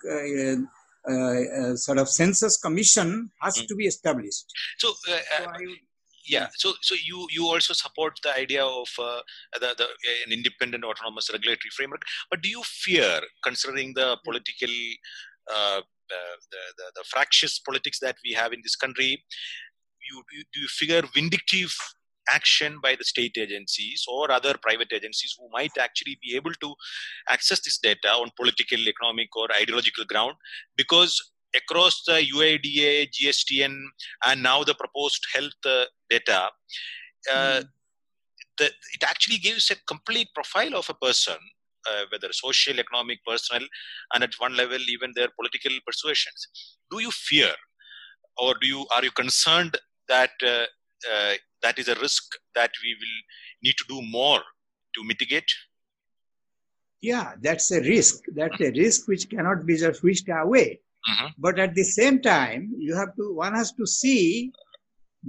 uh, 1.09 1.77
sort 1.77 1.99
of 1.99 2.09
census 2.09 2.57
commission 2.57 3.31
has 3.41 3.57
mm. 3.57 3.67
to 3.69 3.77
be 3.77 3.87
established. 3.87 4.47
So, 4.79 4.93
so 5.05 5.17
yeah. 6.29 6.49
So 6.57 6.73
so 6.83 6.97
you 7.05 7.27
you 7.31 7.47
also 7.47 7.75
support 7.75 8.19
the 8.25 8.37
idea 8.37 8.65
of 8.65 8.89
uh, 8.99 9.21
the, 9.61 9.75
the 9.79 9.87
an 10.27 10.33
independent 10.33 10.83
autonomous 10.83 11.31
regulatory 11.33 11.71
framework. 11.77 12.03
But 12.31 12.43
do 12.43 12.49
you 12.49 12.63
fear 12.65 13.21
considering 13.45 13.93
the 13.95 14.19
political 14.25 14.75
uh, 15.49 15.81
the, 16.09 16.63
the, 16.77 16.85
the 16.97 17.05
fractious 17.09 17.59
politics 17.61 17.99
that 18.01 18.17
we 18.25 18.33
have 18.33 18.53
in 18.53 18.61
this 18.63 18.77
country 18.77 19.25
you, 20.11 20.23
you 20.33 20.45
do 20.53 20.61
you 20.61 20.69
figure 20.69 21.03
vindictive 21.15 21.75
action 22.33 22.79
by 22.83 22.95
the 22.97 23.05
state 23.05 23.37
agencies 23.37 24.05
or 24.09 24.31
other 24.31 24.55
private 24.63 24.93
agencies 24.93 25.35
who 25.39 25.49
might 25.53 25.77
actually 25.79 26.19
be 26.23 26.35
able 26.37 26.53
to 26.61 26.75
access 27.29 27.61
this 27.61 27.79
data 27.79 28.09
on 28.09 28.31
political 28.37 28.79
economic 28.79 29.29
or 29.37 29.49
ideological 29.61 30.05
ground 30.05 30.35
because 30.77 31.33
across 31.57 32.03
the 32.07 32.27
UIDAI, 32.35 33.09
GSTN, 33.11 33.77
and 34.27 34.43
now 34.43 34.63
the 34.63 34.75
proposed 34.75 35.25
health 35.35 35.53
uh, 35.65 35.85
data, 36.11 36.51
uh, 37.33 37.35
mm. 37.35 37.65
the, 38.59 38.67
it 38.67 39.03
actually 39.05 39.39
gives 39.39 39.71
a 39.71 39.77
complete 39.87 40.29
profile 40.35 40.75
of 40.75 40.89
a 40.91 40.95
person 40.95 41.37
uh, 41.89 42.05
whether 42.11 42.33
social, 42.33 42.79
economic, 42.79 43.25
personal, 43.25 43.67
and 44.15 44.25
at 44.25 44.35
one 44.39 44.57
level 44.57 44.79
even 44.89 45.13
their 45.15 45.29
political 45.39 45.73
persuasions. 45.87 46.49
Do 46.91 47.01
you 47.01 47.11
fear, 47.11 47.53
or 48.37 48.55
do 48.61 48.67
you 48.67 48.87
are 48.95 49.05
you 49.05 49.11
concerned 49.13 49.77
that 50.09 50.31
uh, 50.45 50.67
uh, 51.11 51.35
that 51.67 51.79
is 51.79 51.89
a 51.89 52.01
risk 52.07 52.25
that 52.55 52.71
we 52.83 52.97
will 53.01 53.17
need 53.65 53.77
to 53.79 53.85
do 53.89 54.01
more 54.03 54.41
to 54.95 55.05
mitigate? 55.05 55.53
Yeah, 57.01 57.33
that's 57.41 57.71
a 57.71 57.81
risk. 57.81 58.25
That's 58.35 58.61
a 58.61 58.71
risk 58.71 59.09
which 59.09 59.29
cannot 59.29 59.67
be 59.67 59.77
just 59.77 60.03
wished 60.03 60.29
away. 60.29 60.81
Mm-hmm. 61.09 61.27
But 61.39 61.59
at 61.59 61.75
the 61.75 61.85
same 61.85 62.21
time, 62.23 62.73
you 62.79 62.97
have 62.97 63.15
to 63.17 63.35
one 63.35 63.55
has 63.55 63.73
to 63.73 63.87
see 63.87 64.53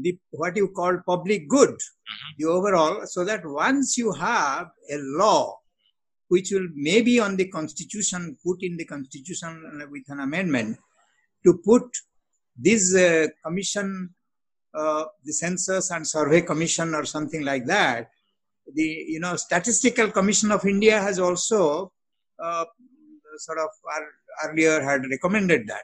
the 0.04 0.18
what 0.32 0.56
you 0.56 0.70
call 0.70 0.98
public 1.06 1.48
good, 1.50 1.70
mm-hmm. 1.70 2.32
the 2.38 2.46
overall, 2.46 3.06
so 3.06 3.26
that 3.26 3.42
once 3.46 3.98
you 3.98 4.12
have 4.14 4.68
a 4.92 4.98
law 5.24 5.58
which 6.30 6.52
will 6.52 6.68
maybe 6.76 7.20
on 7.20 7.38
the 7.38 7.48
constitution 7.48 8.38
put 8.46 8.62
in 8.62 8.76
the 8.78 8.86
constitution 8.86 9.52
with 9.90 10.04
an 10.10 10.20
amendment 10.20 10.78
to 11.46 11.60
put 11.64 11.84
this 12.58 12.96
uh, 12.96 13.28
commission, 13.46 14.10
uh, 14.78 15.06
the 15.24 15.34
census 15.34 15.92
and 15.92 16.06
survey 16.06 16.42
commission 16.42 16.94
or 16.94 17.06
something 17.06 17.44
like 17.44 17.66
that. 17.66 18.10
The 18.74 19.06
you 19.08 19.20
know 19.20 19.36
statistical 19.36 20.12
commission 20.12 20.52
of 20.52 20.66
India 20.66 21.02
has 21.02 21.20
also 21.20 21.92
uh, 22.44 22.66
sort 23.38 23.60
of 23.60 23.70
earlier 24.46 24.82
had 24.82 25.02
recommended 25.10 25.68
that. 25.68 25.84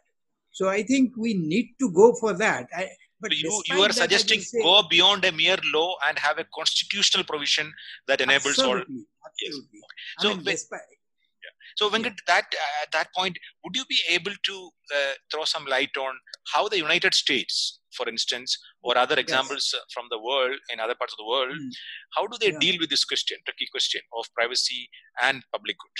So 0.51 0.69
I 0.69 0.83
think 0.83 1.13
we 1.17 1.33
need 1.33 1.75
to 1.79 1.91
go 1.91 2.13
for 2.19 2.33
that. 2.33 2.67
I, 2.75 2.89
but 3.19 3.31
you, 3.31 3.63
you 3.67 3.81
are 3.81 3.91
suggesting 3.91 4.41
say, 4.41 4.61
go 4.61 4.83
beyond 4.89 5.23
a 5.23 5.31
mere 5.31 5.57
law 5.73 5.95
and 6.07 6.19
have 6.19 6.39
a 6.39 6.45
constitutional 6.53 7.23
provision 7.23 7.71
that 8.07 8.19
enables 8.19 8.59
absolutely, 8.59 8.95
all. 8.95 9.29
Absolutely. 9.31 9.79
Yes. 9.79 9.89
So, 10.19 10.29
mean, 10.29 10.43
despite, 10.43 10.81
so 11.75 11.89
Venkat, 11.89 12.03
yeah. 12.03 12.11
that 12.27 12.45
uh, 12.53 12.83
at 12.83 12.91
that 12.91 13.07
point, 13.15 13.37
would 13.63 13.75
you 13.75 13.85
be 13.85 13.99
able 14.09 14.33
to 14.43 14.69
uh, 14.93 15.13
throw 15.31 15.45
some 15.45 15.65
light 15.65 15.95
on 15.97 16.13
how 16.53 16.67
the 16.67 16.77
United 16.77 17.13
States, 17.13 17.79
for 17.95 18.07
instance, 18.09 18.57
or 18.81 18.97
other 18.97 19.17
examples 19.19 19.71
yes. 19.73 19.83
from 19.93 20.05
the 20.09 20.19
world 20.19 20.57
in 20.71 20.79
other 20.79 20.95
parts 20.95 21.13
of 21.13 21.17
the 21.17 21.29
world, 21.33 21.55
mm. 21.55 21.71
how 22.15 22.27
do 22.27 22.37
they 22.39 22.51
yeah. 22.51 22.59
deal 22.59 22.77
with 22.79 22.89
this 22.89 23.05
question, 23.05 23.37
tricky 23.45 23.67
question 23.71 24.01
of 24.17 24.25
privacy 24.33 24.89
and 25.21 25.43
public 25.51 25.77
good 25.77 25.99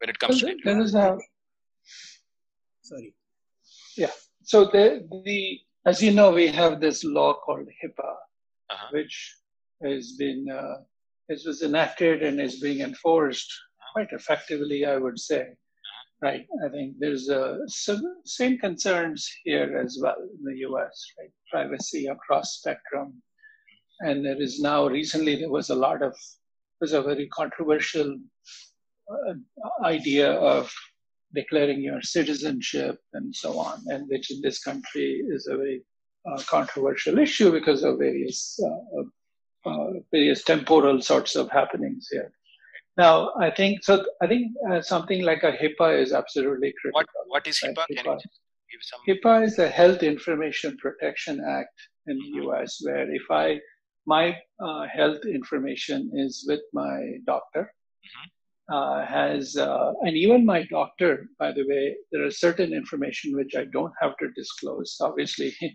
when 0.00 0.10
it 0.10 0.18
comes 0.18 0.42
well, 0.42 0.52
to 0.52 0.58
there 0.64 0.80
is 0.80 0.94
a, 0.94 1.18
Sorry. 2.82 3.14
Yeah. 3.96 4.10
So 4.42 4.66
the 4.66 5.08
the 5.24 5.60
as 5.86 6.02
you 6.02 6.12
know, 6.12 6.30
we 6.32 6.48
have 6.48 6.80
this 6.80 7.04
law 7.04 7.34
called 7.34 7.68
HIPAA, 7.82 8.12
uh-huh. 8.70 8.88
which 8.92 9.36
has 9.82 10.12
been 10.12 10.46
uh, 10.50 10.76
it 11.28 11.40
was 11.46 11.62
enacted 11.62 12.22
and 12.22 12.40
is 12.40 12.60
being 12.60 12.80
enforced 12.80 13.52
quite 13.92 14.12
effectively, 14.12 14.84
I 14.84 14.96
would 14.96 15.18
say. 15.18 15.48
Right. 16.24 16.46
I 16.64 16.70
think 16.70 16.94
there's 16.98 17.28
uh, 17.28 17.58
some 17.66 18.02
same 18.24 18.56
concerns 18.56 19.30
here 19.44 19.78
as 19.84 19.98
well 20.00 20.16
in 20.16 20.42
the 20.42 20.56
U.S. 20.68 21.06
Right, 21.18 21.30
privacy 21.50 22.06
across 22.06 22.54
spectrum, 22.60 23.22
and 24.00 24.24
there 24.24 24.40
is 24.40 24.58
now 24.58 24.86
recently 24.86 25.36
there 25.36 25.50
was 25.50 25.68
a 25.68 25.74
lot 25.74 26.00
of 26.00 26.16
was 26.80 26.94
a 26.94 27.02
very 27.02 27.26
controversial 27.26 28.16
uh, 29.12 29.34
idea 29.84 30.32
of 30.32 30.72
declaring 31.34 31.82
your 31.82 32.00
citizenship 32.00 32.96
and 33.12 33.36
so 33.36 33.58
on, 33.58 33.82
and 33.88 34.08
which 34.08 34.30
in 34.30 34.40
this 34.40 34.64
country 34.64 35.22
is 35.28 35.46
a 35.46 35.58
very 35.58 35.82
uh, 36.26 36.40
controversial 36.46 37.18
issue 37.18 37.52
because 37.52 37.84
of 37.84 37.98
various 37.98 38.58
uh, 38.64 39.68
uh, 39.70 39.90
various 40.10 40.42
temporal 40.42 41.02
sorts 41.02 41.36
of 41.36 41.50
happenings 41.50 42.08
here. 42.10 42.32
Now, 42.96 43.32
I 43.40 43.50
think 43.50 43.82
so. 43.82 44.04
I 44.22 44.26
think 44.26 44.52
uh, 44.70 44.80
something 44.80 45.22
like 45.22 45.42
a 45.42 45.52
HIPAA 45.52 46.00
is 46.00 46.12
absolutely 46.12 46.72
critical. 46.80 47.00
What 47.00 47.06
What 47.26 47.46
is 47.46 47.60
HIPAA? 47.60 47.84
HIPAA. 47.90 48.18
HIPAA 49.08 49.44
is 49.44 49.56
the 49.56 49.68
Health 49.68 50.02
Information 50.02 50.76
Protection 50.76 51.44
Act 51.48 51.76
in 52.06 52.16
the 52.18 52.24
mm-hmm. 52.24 52.50
U.S., 52.50 52.78
where 52.82 53.12
if 53.12 53.30
I 53.30 53.60
my 54.06 54.36
uh, 54.60 54.86
health 54.86 55.24
information 55.24 56.10
is 56.14 56.44
with 56.46 56.60
my 56.72 57.18
doctor, 57.26 57.62
mm-hmm 57.62 58.28
uh, 58.72 59.04
has, 59.04 59.56
uh, 59.56 59.92
and 60.02 60.16
even 60.16 60.44
my 60.44 60.64
doctor, 60.70 61.28
by 61.38 61.52
the 61.52 61.66
way, 61.66 61.96
there 62.12 62.24
is 62.24 62.40
certain 62.40 62.72
information 62.72 63.36
which 63.36 63.54
I 63.54 63.64
don't 63.64 63.92
have 64.00 64.16
to 64.18 64.30
disclose. 64.30 64.96
Obviously, 65.00 65.54
you 65.60 65.74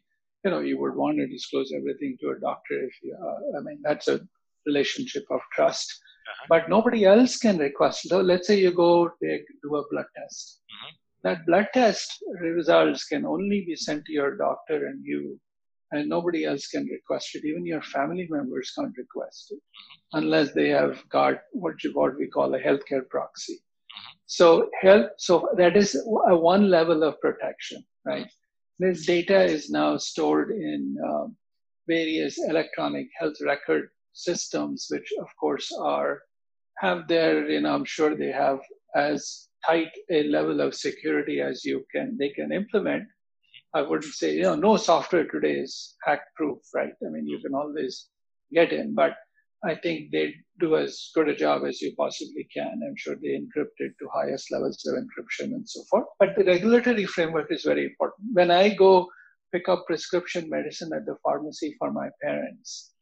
know, 0.52 0.60
you 0.60 0.80
would 0.80 0.96
want 0.96 1.18
to 1.18 1.28
disclose 1.28 1.72
everything 1.76 2.18
to 2.22 2.30
a 2.30 2.40
doctor 2.40 2.84
if 2.84 2.94
you, 3.04 3.16
uh, 3.16 3.60
I 3.60 3.62
mean, 3.62 3.80
that's 3.84 4.08
a 4.08 4.22
relationship 4.66 5.26
of 5.30 5.42
trust. 5.54 6.00
Uh-huh. 6.30 6.46
But 6.50 6.70
nobody 6.70 7.06
else 7.06 7.38
can 7.38 7.58
request. 7.58 8.08
So 8.10 8.22
let's 8.22 8.48
say 8.48 8.60
you 8.60 8.72
go 8.72 9.10
take, 9.24 9.46
do 9.64 9.76
a 9.76 9.84
blood 9.92 10.06
test. 10.16 10.62
Uh-huh. 10.70 10.92
That 11.24 11.46
blood 11.46 11.68
test 11.74 12.24
results 12.42 13.06
can 13.06 13.26
only 13.26 13.66
be 13.66 13.76
sent 13.76 14.06
to 14.06 14.14
your 14.14 14.38
doctor 14.38 14.88
and 14.88 15.04
you 15.04 15.40
and 15.92 16.08
nobody 16.08 16.46
else 16.46 16.68
can 16.68 16.86
request 16.86 17.36
it. 17.36 17.46
Even 17.46 17.66
your 17.66 17.82
family 17.82 18.28
members 18.30 18.72
can't 18.78 18.96
request 18.98 19.52
it 19.52 19.56
mm-hmm. 19.56 20.20
unless 20.20 20.54
they 20.54 20.70
have 20.70 21.04
got 21.10 21.42
what 21.52 21.84
you, 21.84 21.92
what 21.94 22.18
we 22.18 22.28
call 22.28 22.54
a 22.54 22.60
healthcare 22.60 23.08
proxy. 23.10 23.56
Mm-hmm. 23.56 24.18
So 24.28 24.70
health, 24.82 25.12
so 25.18 25.50
that 25.58 25.76
is 25.76 25.96
a 25.96 26.36
one 26.36 26.70
level 26.70 27.04
of 27.04 27.20
protection, 27.20 27.84
right? 28.06 28.30
This 28.78 29.06
data 29.06 29.44
is 29.44 29.70
now 29.70 29.98
stored 29.98 30.52
in 30.52 30.96
uh, 31.06 31.26
various 31.88 32.38
electronic 32.38 33.08
health 33.20 33.38
record 33.44 33.90
systems, 34.14 34.88
which 34.90 35.12
of 35.20 35.28
course 35.40 35.72
are 35.80 36.22
have 36.78 37.08
their, 37.08 37.50
you 37.50 37.62
know, 37.62 37.74
I'm 37.74 37.86
sure 37.86 38.16
they 38.16 38.32
have 38.32 38.60
as 38.96 39.48
tight 39.66 39.92
a 40.10 40.24
level 40.24 40.62
of 40.62 40.74
security 40.74 41.42
as 41.42 41.66
you 41.66 41.86
can 41.94 42.18
they 42.18 42.30
can 42.30 42.52
implement 42.54 43.04
I 43.74 43.82
wouldn't 43.84 44.14
say, 44.14 44.36
you 44.36 44.44
know, 44.44 44.56
no 44.56 44.78
software 44.78 45.26
today 45.26 45.54
is 45.54 45.96
hack 46.04 46.22
proof, 46.36 46.58
right? 46.74 46.94
I 47.06 47.10
mean, 47.10 47.28
you 47.28 47.40
can 47.40 47.54
always 47.54 48.08
get 48.52 48.74
in, 48.74 48.96
but 48.96 49.16
I 49.64 49.76
think 49.76 50.12
they 50.12 50.34
do 50.60 50.76
as 50.78 51.12
good 51.14 51.30
a 51.30 51.36
job 51.36 51.66
as 51.66 51.82
you 51.82 51.94
possibly 51.96 52.48
can. 52.52 52.82
I'm 52.84 52.96
sure 52.96 53.16
they 53.16 53.38
encrypt 53.38 53.78
it 53.78 53.94
to 54.00 54.10
highest 54.12 54.52
levels 54.52 54.84
of 54.88 54.96
encryption 54.96 55.54
and 55.54 55.70
so 55.70 55.84
forth. 55.84 56.06
But 56.18 56.36
the 56.36 56.46
regulatory 56.46 57.06
framework 57.06 57.52
is 57.52 57.64
very 57.64 57.86
important. 57.86 58.30
When 58.34 58.50
I 58.50 58.70
go 58.74 59.08
pick 59.52 59.70
up 59.70 59.86
prescription 59.86 60.50
medicine 60.50 60.92
at 60.96 61.06
the 61.06 61.18
pharmacy 61.24 61.76
for 61.78 61.92
my 61.92 62.10
parents, 62.24 62.94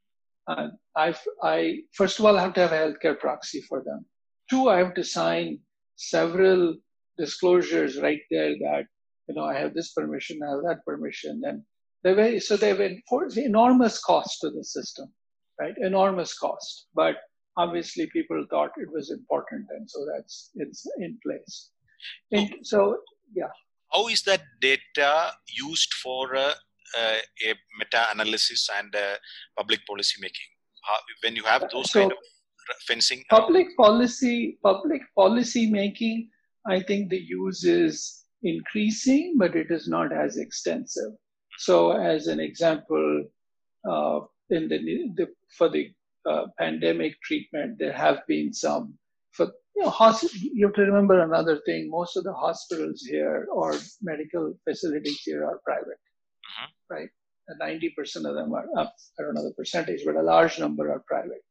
uh, 0.48 0.70
I, 0.96 1.16
I 1.44 1.80
first 1.94 2.20
of 2.20 2.26
all 2.26 2.38
have 2.38 2.54
to 2.54 2.62
have 2.62 2.72
a 2.72 2.76
healthcare 2.76 3.20
proxy 3.20 3.62
for 3.62 3.84
them. 3.84 4.06
Two, 4.50 4.70
I 4.70 4.78
have 4.78 4.94
to 4.96 5.04
sign 5.04 5.60
several 5.96 6.76
disclosures 7.18 8.00
right 8.00 8.22
there 8.30 8.56
that 8.60 8.86
you 9.28 9.36
know, 9.36 9.44
I 9.44 9.58
have 9.58 9.74
this 9.74 9.92
permission, 9.94 10.40
I 10.44 10.52
have 10.52 10.64
that 10.64 10.86
permission. 10.86 11.42
And 11.46 11.64
they 12.04 12.14
very, 12.14 12.40
so 12.40 12.58
they've 12.58 12.80
enforced 12.80 13.38
enormous 13.38 14.00
cost 14.00 14.40
to 14.42 14.50
the 14.50 14.64
system, 14.64 15.12
right? 15.60 15.76
Enormous 15.78 16.38
cost. 16.38 16.88
But 16.96 17.16
obviously 17.58 18.08
people 18.08 18.46
thought 18.50 18.72
it 18.78 18.92
was 18.92 19.12
important. 19.12 19.68
And 19.70 19.90
so 19.90 20.06
that's, 20.14 20.52
it's 20.56 20.86
in 21.00 21.18
place. 21.26 21.70
And 22.32 22.54
so, 22.64 22.98
yeah. 23.34 23.52
How 23.92 24.08
is 24.08 24.22
that 24.24 24.42
data 24.62 25.32
used 25.48 25.94
for 25.94 26.36
uh, 26.36 26.40
uh, 26.40 26.54
a 26.96 27.54
meta-analysis 27.80 28.70
and 28.78 28.96
uh, 28.96 29.16
public 29.58 29.86
policy 29.86 30.18
making? 30.22 30.50
How, 30.84 30.98
when 31.24 31.36
you 31.36 31.44
have 31.44 31.70
those 31.72 31.92
so, 31.92 32.00
kind 32.00 32.12
of 32.12 32.18
fencing? 32.88 33.24
Public 33.30 33.68
policy, 33.78 34.58
public 34.64 35.02
policy 35.16 35.70
making, 35.70 36.30
I 36.66 36.82
think 36.82 37.10
the 37.10 37.20
use 37.20 37.64
is 37.64 38.24
increasing, 38.44 39.36
but 39.38 39.56
it 39.56 39.68
is 39.70 39.88
not 39.88 40.12
as 40.12 40.38
extensive. 40.38 41.12
So, 41.60 41.92
as 41.92 42.28
an 42.28 42.40
example, 42.40 43.26
uh, 43.90 44.20
in 44.50 44.70
the, 44.70 44.78
the, 45.16 45.28
for 45.58 45.70
the 45.70 45.92
uh, 46.30 46.48
pandemic 46.60 47.20
treatment, 47.22 47.80
there 47.80 47.94
have 47.94 48.20
been 48.28 48.54
some. 48.54 48.94
For 49.32 49.48
you, 49.76 49.84
know, 49.84 49.94
you 50.32 50.66
have 50.68 50.76
to 50.76 50.82
remember 50.82 51.22
another 51.22 51.60
thing: 51.66 51.90
most 51.90 52.18
of 52.18 52.24
the 52.24 52.34
hospitals 52.34 53.02
here 53.02 53.48
or 53.52 53.76
medical 54.02 54.54
facilities 54.64 55.22
here 55.24 55.46
are 55.46 55.60
private, 55.64 56.00
mm-hmm. 56.60 56.94
right? 56.94 57.10
Ninety 57.60 57.90
percent 57.92 58.26
of 58.26 58.36
them 58.36 58.54
are 58.54 58.68
up. 58.78 58.94
I 59.18 59.24
don't 59.24 59.36
know 59.36 59.44
the 59.44 59.54
percentage, 59.54 60.02
but 60.06 60.16
a 60.16 60.22
large 60.22 60.60
number 60.60 60.92
are 60.92 61.04
private, 61.08 61.44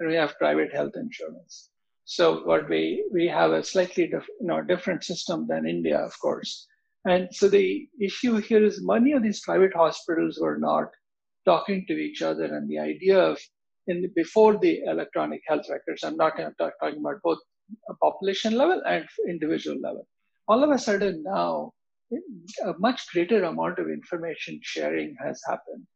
and 0.00 0.08
we 0.08 0.16
have 0.16 0.38
private 0.38 0.72
health 0.72 0.94
insurance. 0.96 1.70
So 2.04 2.42
what 2.44 2.68
we 2.68 3.04
we 3.12 3.28
have 3.28 3.52
a 3.52 3.62
slightly 3.62 4.08
diff, 4.08 4.26
you 4.40 4.48
know 4.48 4.62
different 4.62 5.04
system 5.04 5.46
than 5.46 5.68
India, 5.68 5.98
of 5.98 6.18
course. 6.18 6.66
And 7.06 7.28
so 7.32 7.48
the 7.48 7.88
issue 8.00 8.36
here 8.38 8.64
is 8.64 8.82
many 8.82 9.12
of 9.12 9.22
these 9.22 9.40
private 9.40 9.74
hospitals 9.74 10.38
were 10.40 10.58
not 10.58 10.88
talking 11.44 11.84
to 11.86 11.94
each 11.94 12.22
other, 12.22 12.44
and 12.44 12.68
the 12.68 12.78
idea 12.78 13.18
of 13.18 13.38
in 13.86 14.10
before 14.16 14.58
the 14.58 14.82
electronic 14.86 15.42
health 15.46 15.66
records, 15.70 16.02
I'm 16.02 16.16
not 16.16 16.36
talking 16.36 16.98
about 16.98 17.22
both 17.22 17.38
population 18.02 18.54
level 18.56 18.82
and 18.86 19.06
individual 19.28 19.78
level. 19.80 20.06
All 20.48 20.62
of 20.62 20.70
a 20.70 20.78
sudden 20.78 21.22
now, 21.22 21.72
a 22.64 22.74
much 22.78 23.06
greater 23.12 23.44
amount 23.44 23.78
of 23.78 23.88
information 23.88 24.60
sharing 24.62 25.16
has 25.22 25.40
happened. 25.46 25.86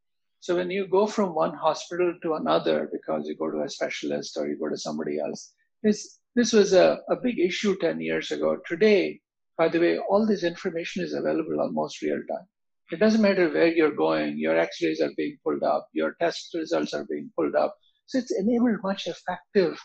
So 0.40 0.57
when 0.57 0.70
you 0.70 0.87
go 0.87 1.07
from 1.07 1.35
one 1.35 1.54
hospital 1.54 2.14
to 2.22 2.35
another 2.35 2.88
because 2.92 3.26
you 3.26 3.37
go 3.37 3.50
to 3.50 3.62
a 3.62 3.68
specialist 3.68 4.37
or 4.37 4.48
you 4.48 4.59
go 4.59 4.68
to 4.68 4.76
somebody 4.78 5.18
else, 5.18 5.52
there's, 5.83 6.20
this 6.35 6.52
was 6.52 6.72
a, 6.72 7.00
a 7.11 7.16
big 7.16 7.38
issue 7.38 7.76
10 7.81 8.00
years 8.00 8.31
ago. 8.31 8.57
Today, 8.66 9.20
by 9.57 9.68
the 9.68 9.81
way, 9.81 9.98
all 9.98 10.26
this 10.26 10.44
information 10.44 11.02
is 11.02 11.12
available 11.12 11.61
almost 11.61 12.00
real 12.02 12.20
time. 12.31 12.46
It 12.90 13.00
doesn't 13.00 13.20
matter 13.20 13.50
where 13.50 13.66
you're 13.66 13.94
going, 13.94 14.38
your 14.38 14.57
x 14.57 14.78
rays 14.83 15.00
are 15.00 15.11
being 15.16 15.37
pulled 15.44 15.62
up, 15.62 15.88
your 15.92 16.14
test 16.20 16.50
results 16.54 16.94
are 16.94 17.04
being 17.11 17.31
pulled 17.37 17.54
up. 17.54 17.76
So 18.07 18.18
it's 18.18 18.33
enabled 18.33 18.78
much 18.83 19.07
effective 19.07 19.78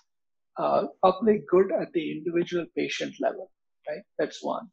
uh, 0.57 0.83
public 1.01 1.47
good 1.49 1.71
at 1.71 1.91
the 1.93 2.11
individual 2.11 2.65
patient 2.77 3.15
level, 3.19 3.51
right? 3.89 4.03
That's 4.17 4.43
one. 4.43 4.69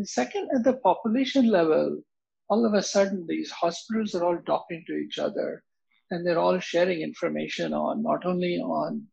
The 0.00 0.06
second, 0.06 0.48
at 0.54 0.64
the 0.64 0.78
population 0.78 1.50
level, 1.50 2.00
all 2.48 2.64
of 2.64 2.72
a 2.72 2.82
sudden 2.82 3.26
these 3.28 3.50
hospitals 3.50 4.14
are 4.14 4.24
all 4.24 4.38
talking 4.46 4.82
to 4.86 4.94
each 4.94 5.18
other 5.18 5.62
and 6.10 6.26
they're 6.26 6.38
all 6.38 6.58
sharing 6.58 7.02
information 7.02 7.74
on 7.74 8.02
not 8.02 8.24
only 8.24 8.56
on 8.60 9.06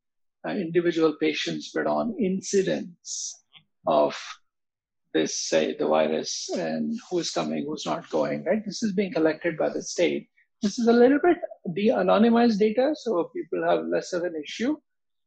uh, 0.47 0.51
individual 0.51 1.17
patients 1.19 1.71
but 1.75 1.87
on 1.87 2.15
incidents 2.17 3.43
of 3.85 4.17
this 5.13 5.37
say 5.49 5.75
the 5.75 5.85
virus 5.85 6.47
and 6.55 6.97
who's 7.11 7.31
coming 7.31 7.65
who's 7.65 7.85
not 7.85 8.09
going 8.09 8.45
right? 8.45 8.63
This 8.65 8.81
is 8.81 8.93
being 8.93 9.11
collected 9.11 9.57
by 9.57 9.67
the 9.67 9.81
state. 9.81 10.29
This 10.61 10.79
is 10.79 10.87
a 10.87 10.93
little 10.93 11.19
bit 11.21 11.37
de-anonymized 11.73 12.59
data 12.59 12.95
so 12.95 13.29
people 13.35 13.61
have 13.67 13.87
less 13.87 14.13
of 14.13 14.23
an 14.23 14.41
issue 14.41 14.77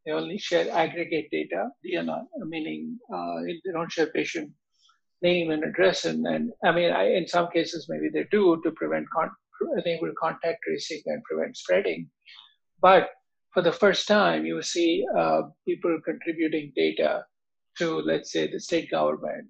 they 0.07 0.13
only 0.13 0.39
share 0.39 0.71
aggregate 0.71 1.29
data 1.31 1.69
de 1.85 2.03
meaning 2.47 2.99
uh, 3.15 3.43
they 3.43 3.73
don't 3.75 3.93
share 3.93 4.07
patient 4.07 4.51
name 5.23 5.51
and 5.51 5.65
address 5.65 6.05
and, 6.05 6.27
and 6.27 6.51
i 6.65 6.73
mean 6.73 6.91
I, 6.91 7.13
in 7.13 7.27
some 7.27 7.49
cases 7.53 7.87
maybe 7.89 8.09
they 8.13 8.27
do 8.31 8.61
to 8.65 8.71
prevent 8.73 9.07
con- 9.15 9.31
enable 9.85 10.13
contact 10.21 10.59
tracing 10.67 11.03
and 11.07 11.23
prevent 11.25 11.57
spreading. 11.57 12.09
But 12.81 13.11
for 13.53 13.63
the 13.63 13.73
first 13.73 14.07
time 14.07 14.47
you 14.47 14.63
see 14.63 15.05
uh, 15.17 15.43
people 15.67 15.99
contributing 16.05 16.73
data 16.77 17.25
to 17.79 18.01
let's 18.01 18.33
say 18.33 18.51
the 18.51 18.61
state 18.61 18.91
government. 18.91 19.47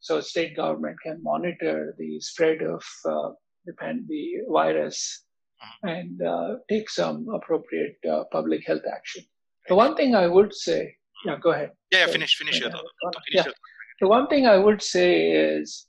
So 0.00 0.20
state 0.20 0.56
government 0.56 0.96
can 1.02 1.22
monitor 1.22 1.94
the 1.98 2.20
spread 2.20 2.60
of 2.62 2.82
uh, 3.08 3.30
the, 3.66 3.74
the 4.08 4.24
virus 4.48 5.24
and 5.84 6.20
uh, 6.22 6.56
take 6.68 6.90
some 6.90 7.28
appropriate 7.32 7.96
uh, 8.10 8.24
public 8.32 8.66
health 8.66 8.82
action. 8.92 9.24
The 9.68 9.76
one 9.76 9.94
thing 9.94 10.14
i 10.16 10.26
would 10.26 10.54
say 10.54 10.96
yeah 11.24 11.38
go 11.38 11.50
ahead. 11.52 11.70
Yeah, 11.92 12.06
finish 12.06 12.36
finish 12.36 12.60
your 12.60 12.70
thought. 12.70 13.14
Yeah. 13.30 13.44
The 14.02 14.08
one 14.08 14.26
thing 14.26 14.46
I 14.48 14.56
would 14.56 14.82
say 14.82 15.30
is, 15.30 15.86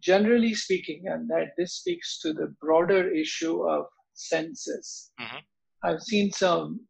generally 0.00 0.52
speaking, 0.52 1.04
and 1.06 1.30
that 1.30 1.54
this 1.56 1.74
speaks 1.74 2.18
to 2.22 2.32
the 2.32 2.52
broader 2.60 3.08
issue 3.08 3.62
of 3.68 3.86
census. 4.14 5.12
Mm-hmm. 5.20 5.36
I've 5.84 6.02
seen 6.02 6.32
some. 6.32 6.80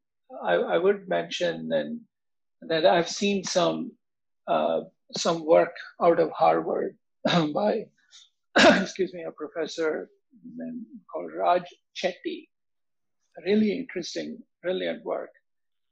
I, 0.42 0.54
I 0.54 0.78
would 0.78 1.10
mention 1.10 1.70
and 1.74 2.00
that 2.62 2.86
I've 2.86 3.10
seen 3.10 3.44
some 3.44 3.92
uh, 4.46 4.80
some 5.14 5.44
work 5.44 5.76
out 6.00 6.18
of 6.18 6.30
Harvard 6.30 6.96
by 7.54 7.84
excuse 8.56 9.12
me 9.12 9.24
a 9.24 9.30
professor 9.32 10.08
called 11.12 11.32
Raj 11.36 11.64
Chetty. 11.94 12.48
Really 13.44 13.72
interesting, 13.72 14.38
brilliant 14.62 15.04
work. 15.04 15.32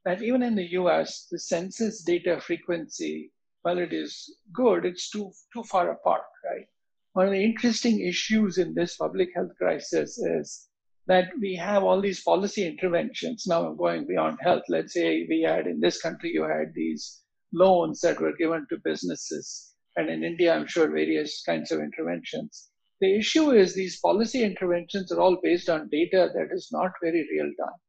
That 0.05 0.23
even 0.23 0.41
in 0.41 0.55
the 0.55 0.71
U.S., 0.81 1.27
the 1.29 1.37
census 1.37 2.01
data 2.01 2.41
frequency 2.41 3.31
while 3.63 3.77
it 3.77 3.93
is 3.93 4.37
good, 4.53 4.85
it's 4.85 5.09
too 5.09 5.31
too 5.53 5.63
far 5.63 5.91
apart, 5.91 6.23
right? 6.49 6.65
One 7.13 7.27
of 7.27 7.31
the 7.31 7.43
interesting 7.43 7.99
issues 7.99 8.57
in 8.57 8.73
this 8.73 8.95
public 8.95 9.29
health 9.35 9.51
crisis 9.57 10.17
is 10.17 10.69
that 11.07 11.29
we 11.39 11.55
have 11.55 11.83
all 11.83 12.01
these 12.01 12.23
policy 12.23 12.65
interventions. 12.65 13.45
Now 13.47 13.65
I'm 13.65 13.77
going 13.77 14.07
beyond 14.07 14.37
health. 14.41 14.63
Let's 14.69 14.93
say 14.93 15.25
we 15.27 15.41
had 15.41 15.67
in 15.67 15.79
this 15.81 16.01
country, 16.01 16.31
you 16.33 16.43
had 16.43 16.73
these 16.73 17.21
loans 17.53 17.99
that 18.01 18.21
were 18.21 18.35
given 18.37 18.65
to 18.69 18.77
businesses. 18.83 19.73
And 19.97 20.09
in 20.09 20.23
India, 20.23 20.55
I'm 20.55 20.67
sure 20.67 20.87
various 20.87 21.43
kinds 21.45 21.71
of 21.71 21.81
interventions. 21.81 22.69
The 23.01 23.17
issue 23.17 23.51
is 23.51 23.73
these 23.73 23.99
policy 23.99 24.43
interventions 24.43 25.11
are 25.11 25.19
all 25.19 25.37
based 25.43 25.69
on 25.69 25.89
data 25.91 26.29
that 26.33 26.49
is 26.53 26.69
not 26.71 26.91
very 27.03 27.27
real 27.31 27.51
time. 27.59 27.79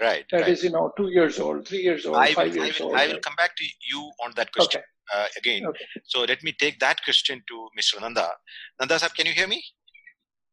Right. 0.00 0.24
That 0.32 0.40
right. 0.40 0.48
is, 0.48 0.64
you 0.64 0.70
know, 0.70 0.90
two 0.96 1.10
years 1.10 1.38
old, 1.38 1.68
three 1.68 1.82
years 1.82 2.06
old, 2.06 2.16
I 2.16 2.34
five 2.34 2.48
will, 2.48 2.64
years 2.64 2.80
I 2.80 2.84
will, 2.84 2.90
old. 2.90 3.00
I 3.00 3.06
will 3.06 3.20
come 3.20 3.36
back 3.36 3.54
to 3.56 3.64
you 3.88 4.10
on 4.24 4.32
that 4.34 4.52
question. 4.52 4.80
Okay 4.80 4.84
uh, 5.14 5.26
again. 5.36 5.66
Okay. 5.66 5.84
So 6.04 6.20
let 6.20 6.42
me 6.42 6.52
take 6.58 6.78
that 6.80 7.02
question 7.04 7.42
to 7.48 7.68
Mr. 7.78 8.00
Nanda. 8.00 8.30
Nanda 8.80 8.98
sir, 8.98 9.08
can 9.16 9.26
you 9.26 9.32
hear 9.32 9.48
me? 9.48 9.62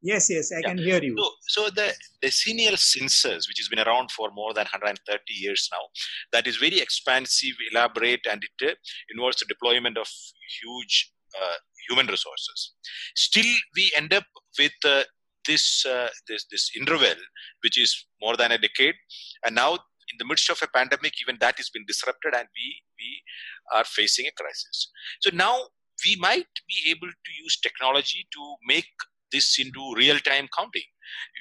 Yes, 0.03 0.31
yes, 0.31 0.51
I 0.51 0.61
yeah. 0.61 0.67
can 0.69 0.77
hear 0.79 1.01
you. 1.01 1.15
So, 1.15 1.29
so 1.47 1.69
the 1.69 1.93
decennial 2.21 2.75
census, 2.75 3.47
which 3.47 3.59
has 3.59 3.67
been 3.67 3.79
around 3.79 4.09
for 4.11 4.31
more 4.33 4.51
than 4.53 4.63
130 4.63 4.97
years 5.33 5.69
now, 5.71 5.81
that 6.31 6.47
is 6.47 6.57
very 6.57 6.79
expansive, 6.79 7.53
elaborate, 7.71 8.21
and 8.29 8.41
it 8.43 8.71
uh, 8.71 8.73
involves 9.13 9.37
the 9.37 9.45
deployment 9.45 9.97
of 9.99 10.07
huge 10.63 11.11
uh, 11.39 11.55
human 11.87 12.07
resources. 12.07 12.73
Still, 13.15 13.45
we 13.75 13.91
end 13.95 14.11
up 14.11 14.25
with 14.57 14.73
uh, 14.83 15.03
this 15.47 15.85
uh, 15.85 16.09
this 16.27 16.45
this 16.49 16.71
interval, 16.75 17.15
which 17.63 17.79
is 17.79 18.07
more 18.21 18.35
than 18.35 18.51
a 18.51 18.57
decade, 18.57 18.95
and 19.45 19.55
now 19.55 19.73
in 19.73 20.17
the 20.19 20.25
midst 20.25 20.49
of 20.49 20.59
a 20.61 20.67
pandemic, 20.67 21.13
even 21.21 21.37
that 21.39 21.57
has 21.57 21.69
been 21.69 21.85
disrupted, 21.87 22.33
and 22.33 22.47
we 22.55 22.81
we 22.99 23.21
are 23.75 23.85
facing 23.85 24.27
a 24.27 24.31
crisis. 24.31 24.91
So 25.21 25.29
now 25.33 25.55
we 26.05 26.15
might 26.19 26.47
be 26.67 26.91
able 26.91 27.07
to 27.07 27.31
use 27.43 27.59
technology 27.59 28.27
to 28.33 28.55
make 28.67 28.85
this 29.31 29.57
into 29.59 29.93
real-time 29.95 30.47
counting. 30.57 30.89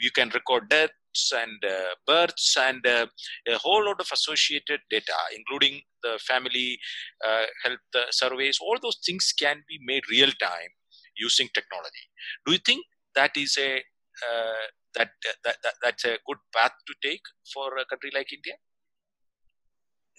You 0.00 0.10
can 0.10 0.30
record 0.30 0.68
deaths 0.68 1.32
and 1.32 1.64
uh, 1.64 1.94
births 2.06 2.56
and 2.58 2.86
uh, 2.86 3.06
a 3.48 3.58
whole 3.58 3.84
lot 3.84 4.00
of 4.00 4.08
associated 4.12 4.80
data, 4.90 5.18
including 5.36 5.80
the 6.02 6.18
family 6.26 6.78
uh, 7.26 7.46
health 7.64 7.78
uh, 7.96 8.02
surveys. 8.10 8.58
All 8.60 8.78
those 8.80 8.98
things 9.04 9.32
can 9.38 9.62
be 9.68 9.78
made 9.84 10.02
real-time 10.10 10.72
using 11.16 11.48
technology. 11.54 12.06
Do 12.46 12.52
you 12.52 12.58
think 12.58 12.84
that 13.14 13.32
is 13.36 13.56
a 13.58 13.76
uh, 13.76 14.66
that, 14.94 15.10
that, 15.44 15.56
that 15.62 15.74
that's 15.82 16.04
a 16.04 16.18
good 16.26 16.38
path 16.54 16.72
to 16.86 16.94
take 17.02 17.22
for 17.54 17.78
a 17.78 17.84
country 17.86 18.10
like 18.14 18.32
India? 18.32 18.54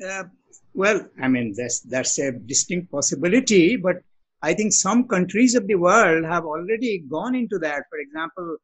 Uh, 0.04 0.24
well, 0.74 1.06
I 1.22 1.28
mean 1.28 1.54
that's 1.56 1.82
that's 1.82 2.18
a 2.20 2.32
distinct 2.32 2.92
possibility, 2.92 3.76
but 3.76 3.98
I 4.42 4.54
think 4.54 4.74
some 4.74 5.08
countries 5.08 5.56
of 5.56 5.68
the 5.68 5.76
world 5.76 6.26
have 6.26 6.46
already 6.46 7.00
gone 7.10 7.36
into 7.36 7.60
that. 7.60 7.84
For 7.90 8.00
example, 8.00 8.58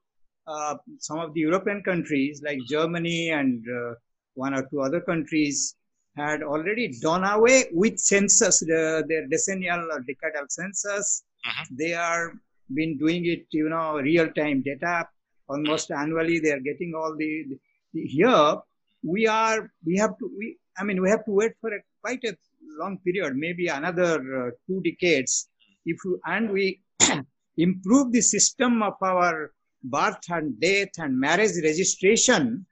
uh, 0.47 0.75
some 0.99 1.19
of 1.19 1.33
the 1.33 1.41
European 1.41 1.83
countries 1.83 2.41
like 2.43 2.59
Germany 2.67 3.29
and 3.29 3.63
uh, 3.69 3.93
one 4.33 4.53
or 4.53 4.63
two 4.69 4.81
other 4.81 5.01
countries 5.01 5.75
had 6.15 6.41
already 6.41 6.87
done 6.99 7.23
away 7.23 7.65
with 7.71 7.99
census, 7.99 8.63
uh, 8.63 9.03
their 9.07 9.27
decennial 9.27 9.81
or 9.91 9.99
decadal 10.01 10.49
census. 10.49 11.23
Mm-hmm. 11.45 11.75
They 11.77 11.93
are 11.93 12.33
been 12.73 12.97
doing 12.97 13.25
it, 13.25 13.45
you 13.51 13.69
know, 13.69 13.97
real 13.97 14.27
time 14.33 14.63
data 14.63 15.07
almost 15.49 15.91
annually 15.91 16.39
they 16.39 16.51
are 16.51 16.59
getting 16.59 16.93
all 16.95 17.15
the, 17.15 17.45
the, 17.93 18.05
here 18.05 18.55
we 19.03 19.27
are 19.27 19.71
we 19.85 19.95
have 19.97 20.17
to 20.17 20.29
we 20.37 20.57
i 20.79 20.83
mean 20.83 21.01
we 21.01 21.09
have 21.09 21.23
to 21.25 21.31
wait 21.31 21.53
for 21.61 21.73
a 21.73 21.79
quite 22.01 22.23
a 22.23 22.35
long 22.79 22.97
period 22.99 23.35
maybe 23.35 23.67
another 23.67 24.13
uh, 24.39 24.51
two 24.67 24.81
decades. 24.81 25.49
If 25.85 25.97
you 26.05 26.19
and 26.25 26.51
we 26.51 26.81
improve 27.57 28.11
the 28.11 28.21
system 28.21 28.83
of 28.83 28.95
our 29.01 29.51
birth 29.83 30.25
and 30.29 30.59
death 30.59 30.93
and 30.97 31.19
marriage 31.19 31.55
registration 31.63 32.65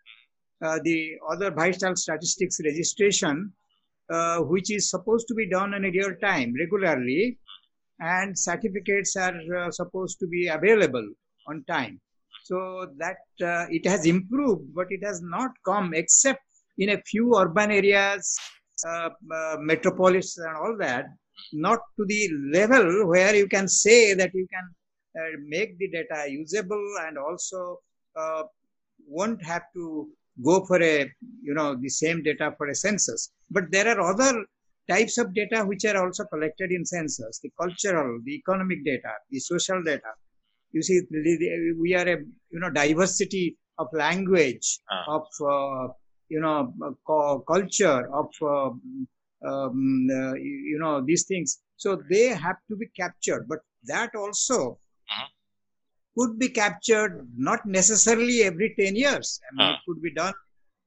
uh, 0.61 0.79
the 0.83 1.15
other 1.31 1.51
vital 1.51 1.95
statistics 1.95 2.59
registration 2.63 3.53
uh, 4.09 4.39
which 4.39 4.71
is 4.71 4.89
supposed 4.89 5.27
to 5.27 5.33
be 5.33 5.49
done 5.49 5.73
in 5.73 5.85
a 5.85 5.91
real 5.91 6.13
time 6.21 6.53
regularly 6.59 7.37
and 7.99 8.37
certificates 8.37 9.15
are 9.15 9.39
uh, 9.57 9.71
supposed 9.71 10.19
to 10.19 10.27
be 10.27 10.47
available 10.47 11.07
on 11.47 11.63
time. 11.63 11.99
So 12.43 12.87
that 12.97 13.17
uh, 13.41 13.65
it 13.69 13.87
has 13.87 14.05
improved, 14.05 14.75
but 14.75 14.87
it 14.89 15.03
has 15.03 15.21
not 15.21 15.51
come 15.65 15.93
except 15.93 16.41
in 16.77 16.89
a 16.89 17.01
few 17.01 17.35
urban 17.35 17.71
areas, 17.71 18.37
uh, 18.87 19.09
uh, 19.33 19.57
metropolis 19.59 20.37
and 20.37 20.55
all 20.57 20.75
that, 20.79 21.05
not 21.53 21.79
to 21.97 22.05
the 22.05 22.29
level 22.51 23.07
where 23.07 23.35
you 23.35 23.47
can 23.47 23.67
say 23.67 24.13
that 24.13 24.31
you 24.33 24.47
can 24.53 24.65
uh, 25.21 25.37
make 25.47 25.77
the 25.79 25.89
data 25.89 26.29
usable 26.29 26.85
and 27.05 27.17
also 27.17 27.79
uh, 28.15 28.43
won't 29.07 29.43
have 29.43 29.63
to 29.73 30.09
go 30.43 30.65
for 30.65 30.81
a, 30.81 31.09
you 31.41 31.53
know, 31.53 31.75
the 31.75 31.89
same 31.89 32.21
data 32.21 32.53
for 32.57 32.67
a 32.67 32.75
census. 32.75 33.31
But 33.49 33.71
there 33.71 33.87
are 33.87 34.01
other 34.01 34.45
types 34.89 35.17
of 35.17 35.33
data 35.33 35.63
which 35.65 35.85
are 35.85 36.03
also 36.03 36.25
collected 36.25 36.71
in 36.71 36.85
census, 36.85 37.39
the 37.39 37.51
cultural, 37.59 38.19
the 38.25 38.35
economic 38.35 38.83
data, 38.83 39.11
the 39.31 39.39
social 39.39 39.81
data 39.83 40.11
you 40.75 40.81
see 40.83 40.99
we 41.79 41.95
are 41.99 42.07
a 42.15 42.17
you 42.53 42.59
know 42.61 42.69
diversity 42.69 43.57
of 43.79 43.87
language 43.93 44.79
uh. 44.95 45.15
of 45.15 45.25
uh, 45.53 45.87
you 46.29 46.39
know 46.39 46.73
culture 47.47 48.09
of 48.13 48.29
uh, 48.41 48.71
um, 49.47 50.07
uh, 50.09 50.33
you 50.33 50.77
know 50.79 51.01
these 51.01 51.23
things 51.25 51.59
so 51.77 52.01
they 52.09 52.27
have 52.27 52.57
to 52.69 52.75
be 52.75 52.87
captured 52.97 53.45
but 53.47 53.59
that 53.83 54.09
also 54.15 54.79
uh-huh. 55.11 55.27
could 56.17 56.39
be 56.39 56.49
captured 56.49 57.27
not 57.37 57.65
necessarily 57.65 58.43
every 58.43 58.73
10 58.79 58.95
years 58.95 59.39
i 59.51 59.55
mean 59.55 59.73
it 59.75 59.79
could 59.87 60.01
be 60.01 60.13
done 60.13 60.33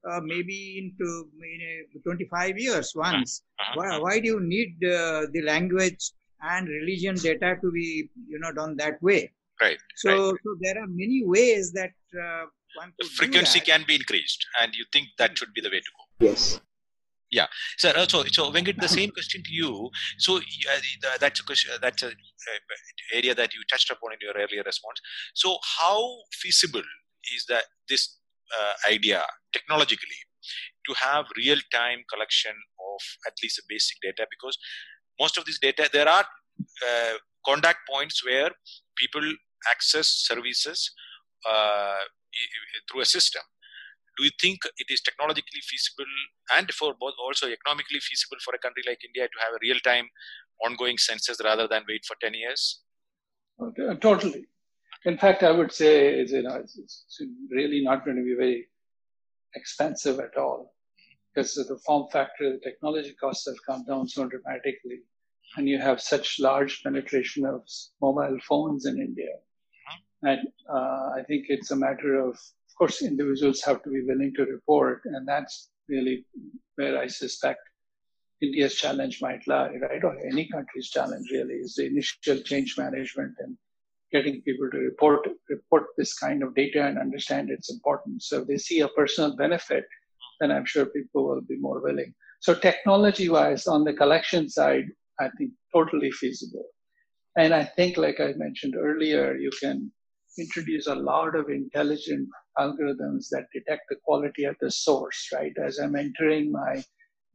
uh, 0.08 0.20
maybe 0.22 0.78
into 0.78 1.28
in 1.42 2.02
25 2.02 2.58
years 2.58 2.92
once. 2.94 3.42
Uh-huh. 3.60 3.72
Why, 3.74 3.98
why 3.98 4.20
do 4.20 4.26
you 4.26 4.40
need 4.40 4.76
uh, 4.84 5.26
the 5.32 5.42
language 5.44 6.12
and 6.42 6.68
religion 6.68 7.16
data 7.16 7.56
to 7.60 7.70
be 7.72 8.08
you 8.28 8.38
know 8.38 8.52
done 8.52 8.76
that 8.76 9.02
way? 9.02 9.32
Right. 9.60 9.78
So, 9.96 10.30
right. 10.30 10.40
so 10.44 10.56
there 10.60 10.78
are 10.82 10.86
many 10.86 11.22
ways 11.24 11.72
that 11.72 11.92
uh, 12.14 12.44
frequency 13.16 13.58
that. 13.60 13.66
can 13.66 13.84
be 13.86 13.94
increased, 13.94 14.46
and 14.60 14.74
you 14.74 14.84
think 14.92 15.08
that 15.18 15.36
should 15.36 15.52
be 15.54 15.60
the 15.60 15.68
way 15.68 15.80
to 15.80 15.90
go. 15.96 16.26
Yes. 16.26 16.60
Yeah, 17.30 17.46
sir. 17.76 17.92
Uh, 17.94 18.06
so, 18.08 18.24
so 18.24 18.50
Venkat, 18.50 18.80
the 18.80 18.88
same 18.88 19.10
question 19.10 19.42
to 19.42 19.52
you. 19.52 19.90
So 20.18 20.36
uh, 20.36 21.18
that's 21.20 21.40
a 21.40 21.44
question. 21.44 21.72
That's 21.82 22.02
a 22.02 22.08
uh, 22.08 22.12
area 23.12 23.34
that 23.34 23.52
you 23.52 23.60
touched 23.70 23.90
upon 23.90 24.12
in 24.12 24.18
your 24.22 24.32
earlier 24.32 24.62
response. 24.64 24.98
So, 25.34 25.58
how 25.78 26.00
feasible 26.32 26.82
is 27.34 27.44
that 27.48 27.64
this 27.88 28.16
uh, 28.58 28.92
idea 28.92 29.22
technologically 29.52 30.20
to 30.86 30.94
have 30.94 31.26
real-time 31.36 31.98
collection 32.12 32.52
of 32.52 33.00
at 33.26 33.34
least 33.42 33.58
a 33.58 33.62
basic 33.68 33.98
data? 34.02 34.26
Because 34.30 34.56
most 35.20 35.36
of 35.36 35.44
this 35.44 35.58
data, 35.58 35.90
there 35.92 36.08
are 36.08 36.24
uh, 36.24 37.14
contact 37.44 37.80
points 37.90 38.24
where 38.24 38.50
people 38.96 39.34
access 39.70 40.08
services 40.08 40.90
uh, 41.48 41.96
through 42.88 43.00
a 43.00 43.04
system 43.04 43.42
do 44.18 44.24
you 44.24 44.30
think 44.40 44.58
it 44.76 44.88
is 44.90 45.00
technologically 45.00 45.62
feasible 45.62 46.12
and 46.56 46.70
for 46.72 46.92
both 46.98 47.14
also 47.24 47.46
economically 47.46 48.00
feasible 48.00 48.36
for 48.44 48.52
a 48.54 48.58
country 48.58 48.82
like 48.86 48.98
India 49.04 49.28
to 49.28 49.38
have 49.44 49.54
a 49.54 49.62
real 49.62 49.78
time 49.78 50.08
ongoing 50.66 50.98
census 50.98 51.38
rather 51.42 51.68
than 51.68 51.84
wait 51.88 52.04
for 52.04 52.16
10 52.20 52.34
years? 52.34 52.80
Totally. 54.00 54.46
In 55.04 55.16
fact, 55.16 55.44
I 55.44 55.52
would 55.52 55.72
say 55.72 56.24
you 56.24 56.42
know, 56.42 56.56
it's, 56.56 56.76
it's 56.76 57.22
really 57.50 57.82
not 57.84 58.04
going 58.04 58.16
to 58.16 58.24
be 58.24 58.34
very 58.34 58.66
expensive 59.54 60.18
at 60.18 60.36
all 60.36 60.74
because 61.32 61.54
the 61.54 61.78
form 61.86 62.08
factor, 62.10 62.52
the 62.52 62.58
technology 62.58 63.14
costs 63.20 63.46
have 63.46 63.56
come 63.64 63.84
down 63.84 64.08
so 64.08 64.26
dramatically. 64.28 65.00
And 65.56 65.68
you 65.68 65.78
have 65.78 66.00
such 66.00 66.40
large 66.40 66.82
penetration 66.82 67.46
of 67.46 67.62
mobile 68.02 68.38
phones 68.46 68.84
in 68.84 68.98
India. 68.98 69.34
And 70.22 70.40
uh, 70.68 71.10
I 71.16 71.22
think 71.26 71.46
it's 71.48 71.70
a 71.70 71.76
matter 71.76 72.18
of, 72.18 72.30
of 72.30 72.74
course, 72.76 73.02
individuals 73.02 73.62
have 73.62 73.82
to 73.84 73.90
be 73.90 74.02
willing 74.04 74.34
to 74.36 74.44
report, 74.44 75.02
and 75.04 75.26
that's 75.26 75.70
really 75.88 76.26
where 76.74 76.98
I 76.98 77.06
suspect 77.06 77.60
India's 78.40 78.74
challenge 78.74 79.20
might 79.20 79.46
lie, 79.46 79.74
right? 79.80 80.02
Or 80.02 80.16
any 80.26 80.48
country's 80.48 80.90
challenge 80.90 81.28
really 81.32 81.54
is 81.54 81.74
the 81.74 81.86
initial 81.86 82.38
change 82.42 82.76
management 82.78 83.34
and 83.38 83.56
getting 84.12 84.40
people 84.42 84.70
to 84.70 84.78
report 84.78 85.28
report 85.48 85.86
this 85.96 86.14
kind 86.14 86.42
of 86.42 86.54
data 86.54 86.86
and 86.86 86.98
understand 86.98 87.50
its 87.50 87.70
importance. 87.70 88.28
So 88.28 88.42
if 88.42 88.48
they 88.48 88.58
see 88.58 88.80
a 88.80 88.88
personal 88.88 89.36
benefit, 89.36 89.84
then 90.40 90.50
I'm 90.50 90.64
sure 90.64 90.86
people 90.86 91.28
will 91.28 91.40
be 91.42 91.56
more 91.58 91.80
willing. 91.80 92.14
So 92.40 92.54
technology-wise, 92.54 93.66
on 93.66 93.84
the 93.84 93.92
collection 93.92 94.48
side, 94.48 94.86
I 95.18 95.28
think 95.36 95.50
totally 95.72 96.12
feasible. 96.12 96.66
And 97.36 97.52
I 97.52 97.64
think, 97.64 97.96
like 97.96 98.20
I 98.20 98.32
mentioned 98.36 98.74
earlier, 98.76 99.36
you 99.36 99.50
can 99.60 99.92
introduce 100.38 100.86
a 100.86 100.94
lot 100.94 101.34
of 101.34 101.48
intelligent 101.48 102.28
algorithms 102.58 103.28
that 103.30 103.46
detect 103.52 103.82
the 103.88 103.96
quality 104.04 104.44
at 104.44 104.56
the 104.60 104.70
source, 104.70 105.28
right? 105.32 105.52
As 105.62 105.78
I'm 105.78 105.96
entering 105.96 106.52
my 106.52 106.82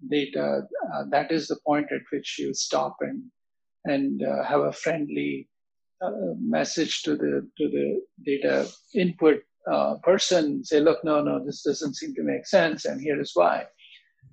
data, 0.09 0.61
uh, 0.93 1.03
that 1.09 1.31
is 1.31 1.47
the 1.47 1.59
point 1.65 1.87
at 1.91 2.01
which 2.11 2.37
you 2.39 2.53
stop 2.53 2.97
and 3.01 3.23
and 3.85 4.23
uh, 4.23 4.43
have 4.43 4.61
a 4.61 4.71
friendly 4.71 5.49
uh, 6.01 6.33
message 6.39 7.03
to 7.03 7.15
the 7.15 7.47
to 7.57 7.69
the 7.69 8.01
data 8.25 8.67
input 8.93 9.41
uh, 9.71 9.95
person. 10.03 10.63
Say, 10.63 10.79
look, 10.79 11.03
no, 11.03 11.21
no, 11.21 11.43
this 11.43 11.63
doesn't 11.63 11.95
seem 11.95 12.13
to 12.15 12.23
make 12.23 12.45
sense, 12.45 12.85
and 12.85 12.99
here 12.99 13.19
is 13.19 13.31
why. 13.33 13.57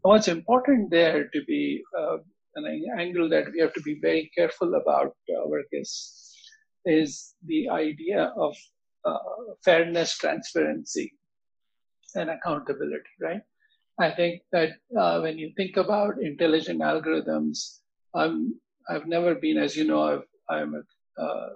And 0.03 0.11
what's 0.11 0.29
important 0.29 0.91
there 0.91 1.29
to 1.29 1.45
be 1.45 1.83
uh, 1.99 2.19
an 2.57 2.85
angle 2.99 3.29
that 3.29 3.53
we 3.53 3.61
have 3.61 3.75
to 3.75 3.83
be 3.83 3.99
very 4.01 4.31
careful 4.35 4.75
about, 4.75 5.15
uh, 5.29 5.47
Varghese, 5.47 5.83
is 5.83 6.20
the 6.85 7.69
idea 7.71 8.33
of 8.37 8.57
uh, 9.05 9.19
fairness, 9.65 10.17
transparency, 10.19 11.15
and 12.15 12.31
accountability, 12.31 13.15
right? 13.21 13.43
I 13.99 14.11
think 14.11 14.43
that 14.53 14.71
uh, 14.99 15.21
when 15.21 15.39
you 15.39 15.53
think 15.57 15.77
about 15.77 16.23
intelligent 16.23 16.81
algorithms, 16.81 17.81
I'm, 18.15 18.59
I've 18.89 19.07
never 19.07 19.35
been, 19.35 19.59
as 19.59 19.77
you 19.77 19.85
know, 19.85 20.23
i 20.49 20.61
am 20.61 20.75
a, 20.75 21.23
uh, 21.23 21.49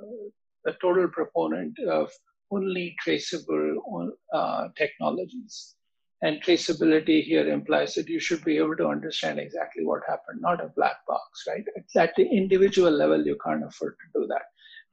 a, 0.66 0.72
total 0.80 1.08
proponent 1.08 1.78
of 1.80 2.12
only 2.50 2.94
traceable 3.00 4.12
uh, 4.32 4.68
technologies. 4.76 5.74
And 6.22 6.42
traceability 6.42 7.24
here 7.24 7.48
implies 7.48 7.94
that 7.94 8.08
you 8.08 8.20
should 8.20 8.44
be 8.44 8.56
able 8.56 8.76
to 8.76 8.86
understand 8.86 9.38
exactly 9.38 9.84
what 9.84 10.02
happened, 10.06 10.40
not 10.40 10.64
a 10.64 10.72
black 10.76 10.98
box, 11.08 11.44
right? 11.48 11.64
At 11.96 12.14
the 12.16 12.24
individual 12.24 12.90
level, 12.90 13.26
you 13.26 13.36
can't 13.44 13.64
afford 13.64 13.96
to 13.98 14.20
do 14.20 14.26
that 14.28 14.42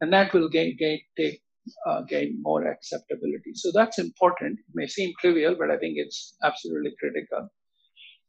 and 0.01 0.11
that 0.11 0.33
will 0.33 0.49
gain, 0.49 0.75
gain 0.77 0.99
take 1.17 1.41
uh, 1.85 2.01
gain 2.01 2.39
more 2.41 2.65
acceptability. 2.67 3.53
So 3.53 3.71
that's 3.71 3.99
important. 3.99 4.59
It 4.59 4.65
may 4.73 4.87
seem 4.87 5.13
trivial, 5.19 5.55
but 5.57 5.69
I 5.69 5.77
think 5.77 5.95
it's 5.97 6.35
absolutely 6.43 6.93
critical. 6.99 7.49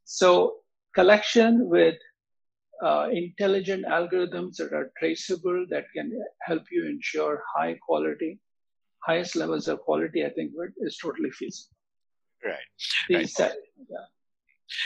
So 0.05 0.57
collection 0.95 1.69
with 1.69 1.97
uh, 2.85 3.09
intelligent 3.13 3.87
algorithms 3.87 4.57
that 4.57 4.73
are 4.73 4.93
traceable 4.99 5.67
that 5.71 5.85
can 5.95 6.13
help 6.43 6.65
you 6.71 6.87
ensure 6.87 7.43
high 7.57 7.79
quality, 7.87 8.39
highest 9.07 9.37
levels 9.37 9.69
of 9.69 9.81
quality, 9.81 10.25
I 10.27 10.31
think 10.31 10.53
is 10.81 10.99
totally 10.99 11.31
feasible. 11.31 11.77
Right. 12.45 12.57
These, 13.09 13.37
right. 13.39 13.53
yeah. 13.89 13.97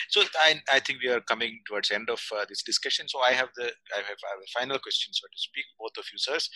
So 0.09 0.23
I, 0.41 0.61
I 0.73 0.81
think 0.81 1.03
we 1.03 1.11
are 1.11 1.21
coming 1.21 1.61
towards 1.67 1.91
end 1.91 2.11
of 2.11 2.21
uh, 2.37 2.45
this 2.49 2.63
discussion. 2.63 3.09
So 3.09 3.21
I 3.21 3.33
have 3.33 3.49
the 3.57 3.65
I 3.65 3.99
have, 3.99 4.21
I 4.27 4.31
have 4.35 4.43
a 4.43 4.59
final 4.59 4.79
question, 4.79 5.13
so 5.13 5.27
to 5.27 5.39
speak, 5.39 5.65
both 5.79 5.97
of 5.99 6.05
you, 6.13 6.19
sirs. 6.19 6.49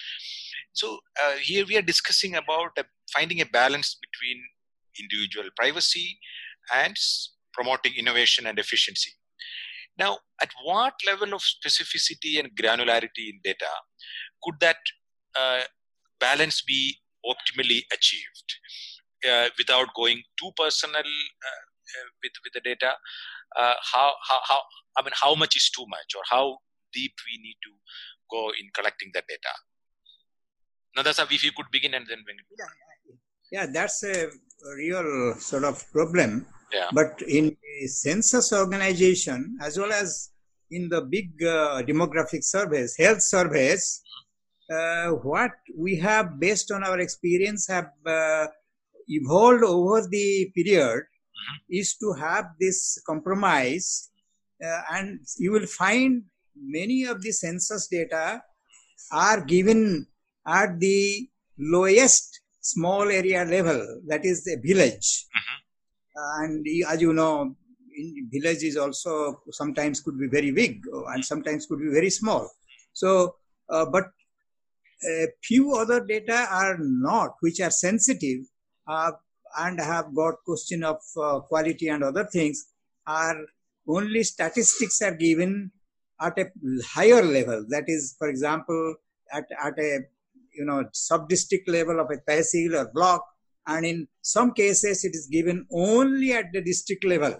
So 0.72 0.98
uh, 1.22 1.36
here 1.40 1.64
we 1.66 1.76
are 1.76 1.82
discussing 1.82 2.36
about 2.36 2.70
uh, 2.78 2.84
finding 3.14 3.40
a 3.40 3.46
balance 3.46 3.98
between 4.00 4.42
individual 4.98 5.48
privacy 5.56 6.18
and 6.74 6.96
promoting 7.52 7.94
innovation 7.96 8.46
and 8.46 8.58
efficiency. 8.58 9.12
Now, 9.98 10.18
at 10.40 10.50
what 10.64 10.94
level 11.06 11.34
of 11.34 11.42
specificity 11.42 12.38
and 12.38 12.50
granularity 12.56 13.28
in 13.28 13.40
data 13.44 13.72
could 14.42 14.54
that 14.60 14.78
uh, 15.38 15.62
balance 16.18 16.62
be 16.62 16.96
optimally 17.26 17.82
achieved 17.92 18.54
uh, 19.28 19.48
without 19.58 19.88
going 19.94 20.22
too 20.38 20.50
personal 20.56 21.00
uh, 21.00 21.64
with 22.22 22.32
with 22.44 22.52
the 22.54 22.60
data 22.60 22.92
uh, 23.58 23.74
how, 23.92 24.12
how 24.28 24.40
how 24.48 24.60
i 24.98 25.02
mean 25.02 25.12
how 25.14 25.34
much 25.34 25.56
is 25.56 25.70
too 25.70 25.86
much 25.88 26.14
or 26.16 26.22
how 26.28 26.58
deep 26.92 27.12
we 27.26 27.42
need 27.42 27.56
to 27.62 27.72
go 28.30 28.50
in 28.60 28.70
collecting 28.74 29.10
the 29.14 29.22
data? 29.28 29.54
Now 30.96 31.02
that's 31.02 31.18
how 31.18 31.26
if 31.30 31.44
you 31.44 31.52
could 31.56 31.70
begin 31.70 31.94
and 31.94 32.06
then 32.08 32.18
when 32.26 32.36
yeah, 32.58 32.72
yeah 33.52 33.66
that's 33.72 34.02
a 34.02 34.30
real 34.76 35.34
sort 35.38 35.64
of 35.64 35.84
problem. 35.92 36.46
Yeah. 36.72 36.86
but 36.92 37.20
in 37.26 37.56
census 37.86 38.52
organization 38.52 39.58
as 39.60 39.76
well 39.76 39.90
as 39.92 40.30
in 40.70 40.88
the 40.88 41.00
big 41.00 41.30
uh, 41.42 41.82
demographic 41.82 42.44
surveys 42.44 42.94
health 42.96 43.22
surveys 43.22 44.00
uh, 44.72 45.08
what 45.30 45.50
we 45.76 45.96
have 45.96 46.38
based 46.38 46.70
on 46.70 46.84
our 46.84 47.00
experience 47.00 47.66
have 47.66 47.90
uh, 48.06 48.46
evolved 49.08 49.64
over 49.64 50.06
the 50.06 50.52
period 50.54 51.02
mm-hmm. 51.40 51.78
is 51.80 51.96
to 51.96 52.12
have 52.12 52.46
this 52.60 53.00
compromise 53.06 54.10
uh, 54.64 54.82
and 54.92 55.20
you 55.38 55.52
will 55.52 55.66
find 55.66 56.22
many 56.56 57.04
of 57.04 57.22
the 57.22 57.32
census 57.32 57.88
data 57.88 58.42
are 59.12 59.40
given 59.40 60.06
at 60.46 60.78
the 60.78 61.28
lowest 61.58 62.40
small 62.60 63.08
area 63.08 63.44
level 63.44 63.80
that 64.06 64.24
is 64.24 64.44
the 64.44 64.56
village 64.62 65.26
mm-hmm. 65.36 66.44
and 66.44 66.66
as 66.88 67.00
you 67.00 67.12
know 67.12 67.54
in 67.96 68.28
village 68.32 68.62
is 68.62 68.76
also 68.76 69.42
sometimes 69.50 70.00
could 70.00 70.18
be 70.18 70.28
very 70.28 70.50
big 70.50 70.82
and 71.12 71.24
sometimes 71.24 71.66
could 71.66 71.80
be 71.80 71.92
very 71.92 72.10
small 72.10 72.50
so 72.92 73.34
uh, 73.70 73.86
but 73.86 74.10
a 75.08 75.26
few 75.42 75.74
other 75.74 76.04
data 76.04 76.46
are 76.50 76.76
not 76.78 77.30
which 77.40 77.60
are 77.60 77.70
sensitive 77.70 78.40
uh, 78.86 79.12
and 79.58 79.80
have 79.80 80.14
got 80.14 80.34
question 80.44 80.84
of 80.84 80.98
uh, 81.20 81.40
quality 81.40 81.88
and 81.88 82.04
other 82.04 82.24
things 82.24 82.66
are 83.06 83.36
only 83.88 84.22
statistics 84.22 85.00
are 85.02 85.14
given 85.14 85.70
at 86.20 86.38
a 86.38 86.46
higher 86.86 87.22
level. 87.22 87.64
That 87.68 87.84
is 87.86 88.14
for 88.18 88.28
example 88.28 88.96
at, 89.32 89.44
at 89.62 89.78
a 89.78 90.00
you 90.54 90.64
know 90.64 90.84
sub-district 90.92 91.68
level 91.68 92.00
of 92.00 92.10
a 92.10 92.18
tehsil 92.30 92.74
or 92.74 92.90
block 92.92 93.24
and 93.66 93.86
in 93.86 94.08
some 94.22 94.52
cases 94.52 95.04
it 95.04 95.14
is 95.14 95.28
given 95.30 95.66
only 95.72 96.32
at 96.32 96.46
the 96.52 96.62
district 96.62 97.04
level. 97.04 97.34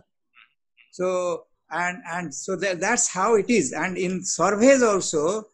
So 0.93 1.45
and 1.71 1.99
and 2.11 2.35
so 2.35 2.57
that, 2.57 2.81
that's 2.81 3.09
how 3.09 3.37
it 3.37 3.49
is. 3.49 3.73
And 3.73 3.97
in 3.97 4.25
surveys 4.25 4.83
also 4.83 5.45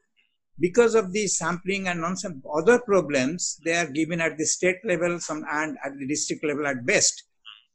because 0.58 0.94
of 0.94 1.12
the 1.12 1.26
sampling 1.26 1.88
and 1.88 2.04
other 2.54 2.78
problems, 2.78 3.60
they 3.64 3.76
are 3.76 3.86
given 3.86 4.20
at 4.20 4.38
the 4.38 4.46
state 4.46 4.78
level 4.84 5.20
some 5.20 5.44
and 5.50 5.76
at 5.84 5.92
the 5.98 6.06
district 6.06 6.44
level 6.44 6.66
at 6.66 6.86
best. 6.86 7.24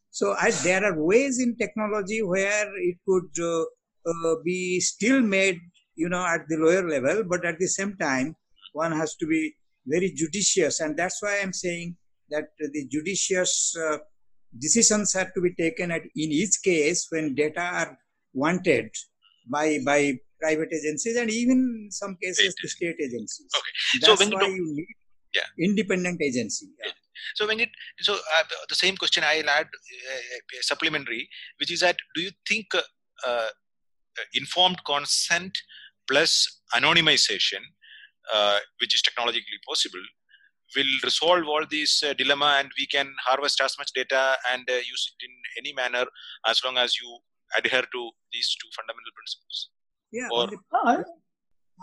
So 0.10 0.36
I, 0.40 0.52
there 0.64 0.84
are 0.84 1.02
ways 1.02 1.40
in 1.40 1.56
technology 1.56 2.22
where 2.22 2.70
it 2.78 2.98
could 3.08 3.30
uh, 3.40 3.62
uh, 4.06 4.36
be 4.44 4.80
still 4.80 5.22
made, 5.22 5.60
you 5.96 6.10
know, 6.10 6.26
at 6.26 6.42
the 6.50 6.58
lower 6.58 6.88
level, 6.88 7.24
but 7.24 7.46
at 7.46 7.60
the 7.60 7.68
same 7.68 7.96
time, 7.98 8.36
one 8.74 8.92
has 8.92 9.16
to 9.16 9.28
be 9.28 9.56
very 9.86 10.12
judicious, 10.16 10.80
and 10.80 10.98
that's 10.98 11.22
why 11.22 11.40
I'm 11.42 11.54
saying 11.54 11.96
that 12.30 12.50
the 12.60 12.88
judicious 12.88 13.76
uh, 13.76 13.98
decisions 14.60 15.14
have 15.14 15.34
to 15.34 15.42
be 15.42 15.54
taken 15.54 15.92
at 15.92 16.02
in 16.02 16.32
each 16.32 16.62
case 16.64 17.08
when 17.10 17.36
data 17.36 17.62
are 17.62 17.98
wanted 18.34 18.90
by 19.50 19.80
by 19.86 20.18
private 20.42 20.72
agencies 20.80 21.16
and 21.18 21.30
even 21.30 21.60
some 21.92 22.18
cases 22.24 22.56
the 22.62 22.70
state 22.76 23.00
agencies. 23.08 23.48
Okay. 23.60 23.74
That's 24.02 24.20
so 24.20 24.26
when 24.26 24.34
why 24.40 24.48
you, 24.48 24.56
you 24.56 24.76
need 24.80 24.96
Yeah. 25.40 25.50
independent 25.68 26.22
agency. 26.28 26.68
Yeah. 26.84 26.92
so 27.38 27.48
when 27.50 27.60
it 27.66 27.70
so 28.08 28.14
uh, 28.38 28.44
the 28.72 28.80
same 28.84 28.96
question 29.02 29.24
I'll 29.32 29.52
add 29.60 29.68
uh, 29.68 30.62
supplementary, 30.72 31.24
which 31.60 31.72
is 31.76 31.82
that 31.86 31.98
do 32.16 32.22
you 32.28 32.32
think 32.50 32.68
uh, 32.76 32.82
uh, 33.30 33.50
informed 34.42 34.80
consent 34.86 35.54
plus 36.10 36.32
anonymization, 36.76 37.64
uh, 38.34 38.58
which 38.80 38.94
is 38.96 39.02
technologically 39.02 39.60
possible, 39.68 40.04
will 40.76 40.94
resolve 41.04 41.46
all 41.48 41.66
these 41.70 42.04
uh, 42.08 42.14
dilemma 42.14 42.56
and 42.60 42.70
we 42.80 42.86
can 42.88 43.08
harvest 43.28 43.62
as 43.62 43.76
much 43.78 43.92
data 43.94 44.36
and 44.52 44.64
uh, 44.70 44.74
use 44.94 45.04
it 45.12 45.26
in 45.28 45.34
any 45.60 45.74
manner 45.74 46.06
as 46.48 46.62
long 46.66 46.78
as 46.78 46.94
you 47.02 47.10
adhere 47.58 47.86
to 47.96 48.02
these 48.34 48.56
two 48.62 48.70
fundamental 48.76 49.14
principles. 49.18 49.70
Yeah. 50.12 50.28
Or- 50.32 50.50
on 50.74 51.04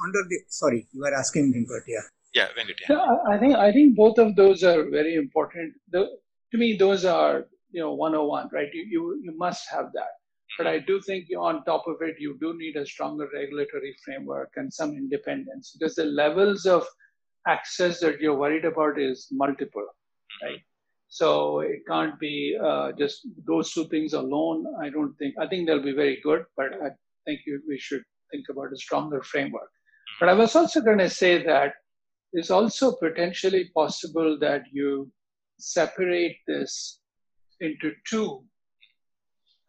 under 0.04 0.22
the 0.28 0.38
sorry, 0.48 0.86
you 0.92 1.00
were 1.00 1.14
asking 1.14 1.50
me, 1.50 1.66
but 1.68 1.82
yeah. 1.86 2.06
Yeah, 2.34 2.48
Venkat. 2.56 2.80
Yeah. 2.82 2.96
Yeah, 2.96 3.16
I 3.28 3.34
I 3.34 3.38
think 3.38 3.54
I 3.56 3.72
think 3.72 3.96
both 3.96 4.18
of 4.18 4.36
those 4.36 4.62
are 4.62 4.88
very 4.90 5.14
important. 5.14 5.74
The, 5.90 6.08
to 6.52 6.58
me, 6.58 6.76
those 6.76 7.04
are 7.04 7.46
you 7.70 7.80
know 7.80 7.94
101, 7.94 8.50
right? 8.52 8.68
You, 8.72 8.84
you 8.94 9.20
you 9.24 9.36
must 9.36 9.68
have 9.70 9.90
that. 9.94 10.12
But 10.56 10.66
I 10.66 10.78
do 10.78 11.00
think 11.00 11.28
on 11.38 11.64
top 11.64 11.86
of 11.86 11.96
it, 12.00 12.16
you 12.18 12.36
do 12.40 12.56
need 12.58 12.76
a 12.76 12.86
stronger 12.86 13.28
regulatory 13.32 13.94
framework 14.04 14.50
and 14.56 14.72
some 14.72 14.92
independence 14.92 15.76
because 15.78 15.94
the 15.94 16.04
levels 16.04 16.64
of 16.66 16.86
access 17.46 18.00
that 18.00 18.20
you're 18.20 18.34
worried 18.36 18.64
about 18.64 18.98
is 18.98 19.28
multiple, 19.30 19.86
right? 20.42 20.60
So 21.08 21.60
it 21.60 21.80
can't 21.88 22.18
be 22.20 22.58
uh, 22.62 22.92
just 22.92 23.26
those 23.46 23.72
two 23.72 23.86
things 23.88 24.12
alone. 24.12 24.66
I 24.82 24.90
don't 24.90 25.14
think. 25.18 25.34
I 25.40 25.46
think 25.46 25.66
they'll 25.66 25.82
be 25.82 25.92
very 26.04 26.20
good, 26.22 26.44
but 26.56 26.74
I 26.82 26.90
think 27.24 27.40
we 27.66 27.78
should 27.78 28.02
think 28.30 28.46
about 28.50 28.72
a 28.72 28.76
stronger 28.76 29.22
framework. 29.22 29.70
But 30.20 30.28
I 30.28 30.34
was 30.34 30.56
also 30.56 30.80
going 30.80 30.98
to 30.98 31.10
say 31.10 31.44
that 31.44 31.74
it's 32.32 32.50
also 32.50 32.96
potentially 32.96 33.70
possible 33.74 34.38
that 34.40 34.62
you 34.72 35.10
separate 35.58 36.36
this 36.46 37.00
into 37.60 37.92
two 38.08 38.44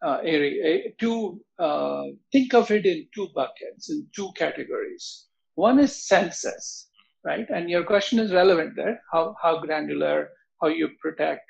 uh, 0.04 0.18
area, 0.22 0.90
two. 0.98 1.40
Uh, 1.58 2.04
think 2.32 2.54
of 2.54 2.70
it 2.70 2.86
in 2.86 3.06
two 3.14 3.28
buckets, 3.34 3.90
in 3.90 4.06
two 4.14 4.30
categories. 4.34 5.26
One 5.54 5.78
is 5.78 6.06
census, 6.06 6.88
right? 7.24 7.46
And 7.50 7.68
your 7.68 7.84
question 7.84 8.18
is 8.18 8.32
relevant 8.32 8.74
there. 8.76 9.00
How 9.12 9.34
how 9.42 9.60
granular, 9.60 10.30
how 10.62 10.68
you 10.68 10.90
protect, 11.00 11.44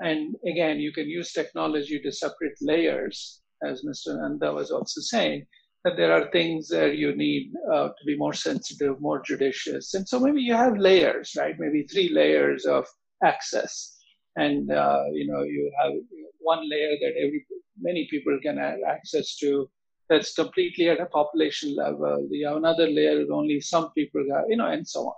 and 0.00 0.36
again, 0.46 0.78
you 0.78 0.92
can 0.92 1.08
use 1.08 1.32
technology 1.32 2.00
to 2.00 2.12
separate 2.12 2.56
layers, 2.60 3.40
as 3.64 3.82
Mr. 3.82 4.20
Nanda 4.20 4.52
was 4.52 4.70
also 4.70 5.00
saying 5.00 5.46
that 5.86 5.96
there 5.96 6.12
are 6.12 6.28
things 6.32 6.66
that 6.66 6.96
you 6.96 7.14
need 7.14 7.52
uh, 7.72 7.90
to 7.96 8.04
be 8.04 8.16
more 8.16 8.32
sensitive, 8.32 9.00
more 9.00 9.22
judicious. 9.24 9.94
And 9.94 10.06
so 10.06 10.18
maybe 10.18 10.42
you 10.42 10.52
have 10.52 10.76
layers, 10.76 11.36
right? 11.38 11.54
Maybe 11.60 11.84
three 11.84 12.08
layers 12.12 12.66
of 12.66 12.84
access. 13.22 13.96
And, 14.34 14.72
uh, 14.72 15.04
you 15.12 15.28
know, 15.28 15.44
you 15.44 15.70
have 15.80 15.92
one 16.40 16.68
layer 16.68 16.96
that 17.02 17.14
every, 17.16 17.46
many 17.80 18.08
people 18.10 18.36
can 18.42 18.56
have 18.56 18.80
access 18.84 19.36
to 19.36 19.70
that's 20.08 20.34
completely 20.34 20.88
at 20.88 21.00
a 21.00 21.06
population 21.06 21.76
level. 21.76 22.26
You 22.32 22.48
have 22.48 22.56
another 22.56 22.88
layer 22.88 23.24
that 23.24 23.32
only 23.32 23.60
some 23.60 23.92
people 23.92 24.24
have, 24.34 24.46
you 24.48 24.56
know, 24.56 24.66
and 24.66 24.86
so 24.86 25.06
on. 25.06 25.14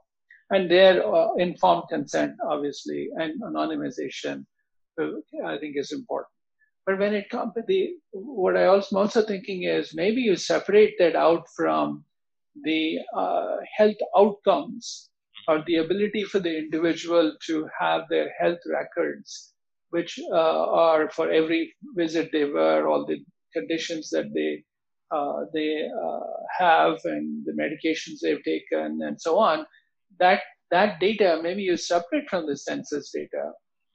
And 0.50 0.70
there, 0.70 0.96
uh, 1.02 1.32
informed 1.36 1.84
consent, 1.88 2.34
obviously, 2.46 3.08
and 3.16 3.40
anonymization, 3.40 4.44
uh, 5.00 5.12
I 5.46 5.56
think 5.56 5.76
is 5.78 5.92
important. 5.92 6.37
But 6.88 7.00
when 7.00 7.12
it 7.12 7.28
comes 7.28 7.52
the, 7.66 7.96
what 8.12 8.56
I 8.56 8.64
also 8.64 8.96
also 8.96 9.20
thinking 9.20 9.64
is 9.64 9.94
maybe 9.94 10.22
you 10.22 10.36
separate 10.36 10.94
that 10.98 11.16
out 11.16 11.46
from 11.54 12.02
the 12.64 13.00
uh, 13.14 13.56
health 13.76 14.00
outcomes 14.16 15.10
or 15.48 15.62
the 15.66 15.76
ability 15.84 16.24
for 16.24 16.38
the 16.38 16.56
individual 16.56 17.36
to 17.44 17.68
have 17.78 18.08
their 18.08 18.30
health 18.40 18.60
records, 18.66 19.52
which 19.90 20.18
uh, 20.32 20.64
are 20.86 21.10
for 21.10 21.30
every 21.30 21.74
visit 21.94 22.30
they 22.32 22.46
were, 22.46 22.88
all 22.88 23.04
the 23.04 23.22
conditions 23.52 24.08
that 24.08 24.32
they 24.32 24.64
uh, 25.10 25.44
they 25.52 25.90
uh, 26.04 26.36
have, 26.58 26.96
and 27.04 27.44
the 27.44 27.52
medications 27.52 28.20
they've 28.22 28.44
taken, 28.44 29.02
and 29.02 29.20
so 29.20 29.36
on. 29.36 29.66
That 30.20 30.40
that 30.70 31.00
data 31.00 31.38
maybe 31.42 31.64
you 31.64 31.76
separate 31.76 32.30
from 32.30 32.46
the 32.46 32.56
census 32.56 33.10
data 33.10 33.52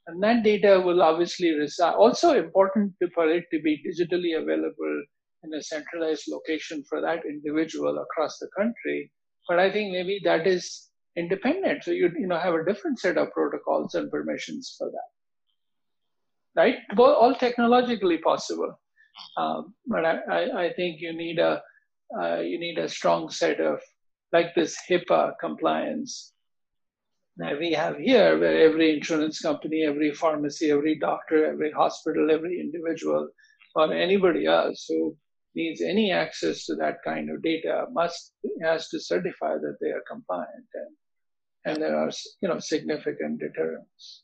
and 0.08 0.22
that 0.22 0.43
data 0.43 0.82
will 0.84 1.01
obviously 1.01 1.51
reside. 1.51 1.95
Also 1.95 2.34
important 2.34 2.93
for 3.14 3.30
it 3.30 3.45
to 3.51 3.62
be 3.62 3.82
digitally 3.88 4.38
available 4.38 5.04
in 5.43 5.54
a 5.54 5.64
centralized 5.64 6.26
location 6.28 6.84
for 6.89 7.01
that 7.01 7.26
individual 7.26 7.97
across 7.99 8.38
the 8.39 8.49
country. 8.58 9.12
But 9.47 9.60
I 9.60 9.72
think 9.72 9.91
maybe 9.91 10.22
that 10.24 10.47
is 10.47 10.89
independent. 11.16 11.84
So 11.84 11.91
you 11.91 12.12
you 12.18 12.28
know 12.28 12.39
have 12.39 12.54
a 12.54 12.66
different 12.66 12.99
set 12.99 13.18
of 13.18 13.32
protocols 13.32 13.95
and 13.95 14.12
permissions 14.12 14.76
for 14.78 14.89
that. 14.89 16.62
Right? 16.62 16.78
Both, 16.95 17.18
all 17.20 17.36
technologically 17.36 18.20
possible. 18.20 18.80
Um, 19.38 19.74
but 19.88 20.06
I, 20.06 20.18
I, 20.30 20.64
I, 20.66 20.74
think 20.74 21.01
you 21.01 21.14
need 21.14 21.39
a 21.39 21.62
uh, 22.20 22.39
you 22.39 22.60
need 22.60 22.78
a 22.78 22.89
strong 22.89 23.30
set 23.30 23.60
of 23.60 23.80
like 24.32 24.56
this 24.56 24.76
HIPAA 24.89 25.34
compliance 25.39 26.34
that 27.38 27.58
we 27.60 27.72
have 27.72 27.98
here, 27.98 28.38
where 28.38 28.62
every 28.62 28.96
insurance 28.96 29.40
company, 29.42 29.84
every 29.84 30.14
pharmacy, 30.14 30.72
every 30.72 31.00
doctor, 31.00 31.46
every 31.46 31.72
hospital, 31.72 32.30
every 32.30 32.60
individual, 32.60 33.30
or 33.76 33.92
anybody 33.94 34.46
else 34.46 34.86
who 34.88 35.16
needs 35.56 35.82
any 35.82 36.12
access 36.12 36.66
to 36.66 36.76
that 36.76 36.98
kind 37.04 37.30
of 37.30 37.42
data 37.42 37.86
must 37.92 38.34
has 38.62 38.90
to 38.90 39.00
certify 39.00 39.54
that 39.56 39.78
they 39.82 39.90
are 39.90 40.04
compliant, 40.10 40.68
and 40.74 40.96
and 41.66 41.82
there 41.82 41.98
are 41.98 42.12
you 42.42 42.50
know 42.50 42.60
significant 42.60 43.40
deterrents. 43.40 44.24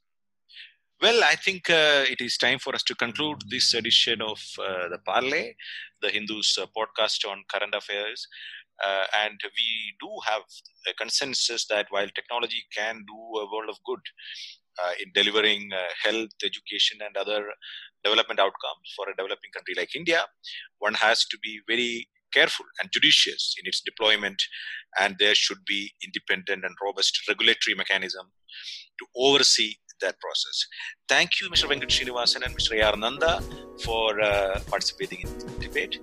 Well, 1.02 1.24
I 1.24 1.36
think 1.36 1.70
uh, 1.70 2.04
it 2.10 2.20
is 2.20 2.36
time 2.36 2.60
for 2.60 2.76
us 2.76 2.84
to 2.84 2.94
conclude 2.94 3.42
this 3.50 3.74
edition 3.74 4.22
of 4.22 4.38
uh, 4.60 4.90
the 4.90 4.98
Parley, 5.06 5.56
the 6.02 6.10
Hindu's 6.10 6.60
uh, 6.62 6.66
podcast 6.78 7.26
on 7.26 7.42
current 7.50 7.74
affairs. 7.74 8.28
Uh, 8.86 9.06
and 9.24 9.40
we 9.44 9.96
do 10.00 10.10
have 10.26 10.44
a 10.88 10.94
consensus 10.94 11.66
that 11.68 11.88
while 11.90 12.08
technology 12.16 12.64
can 12.76 13.04
do 13.08 13.40
a 13.40 13.52
world 13.52 13.70
of 13.70 13.78
good 13.86 14.00
uh, 14.82 14.92
in 15.02 15.12
delivering 15.14 15.70
uh, 15.74 15.92
health, 16.04 16.30
education, 16.44 17.00
and 17.06 17.18
other 17.18 17.44
development 18.04 18.40
outcomes 18.40 18.88
for 18.96 19.10
a 19.10 19.16
developing 19.16 19.52
country 19.54 19.74
like 19.76 19.96
India, 19.96 20.24
one 20.80 20.94
has 20.94 21.26
to 21.26 21.38
be 21.44 21.60
very 21.68 22.08
careful 22.34 22.66
and 22.80 22.90
judicious 22.94 23.56
in 23.60 23.68
its 23.68 23.82
deployment, 23.82 24.42
and 25.00 25.16
there 25.20 25.36
should 25.36 25.66
be 25.66 25.92
independent 26.04 26.64
and 26.64 26.76
robust 26.84 27.20
regulatory 27.28 27.76
mechanism 27.76 28.28
to 29.00 29.06
oversee 29.16 29.74
that 30.02 30.20
process. 30.20 30.66
Thank 31.08 31.42
you, 31.42 31.50
Mr. 31.50 31.68
Venkat 31.68 31.90
Srinivasan 31.90 32.46
and 32.46 32.56
Mr. 32.58 32.78
A.R. 32.78 33.42
For 33.84 34.22
uh, 34.22 34.60
participating 34.68 35.22
in 35.22 35.38
the 35.40 35.68
debate. 35.68 36.00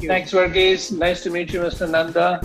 Thanks, 0.00 0.32
Varghese. 0.32 0.96
Nice 0.96 1.22
to 1.24 1.30
meet 1.30 1.52
you, 1.52 1.60
Mr. 1.60 1.90
Nanda. 1.90 2.40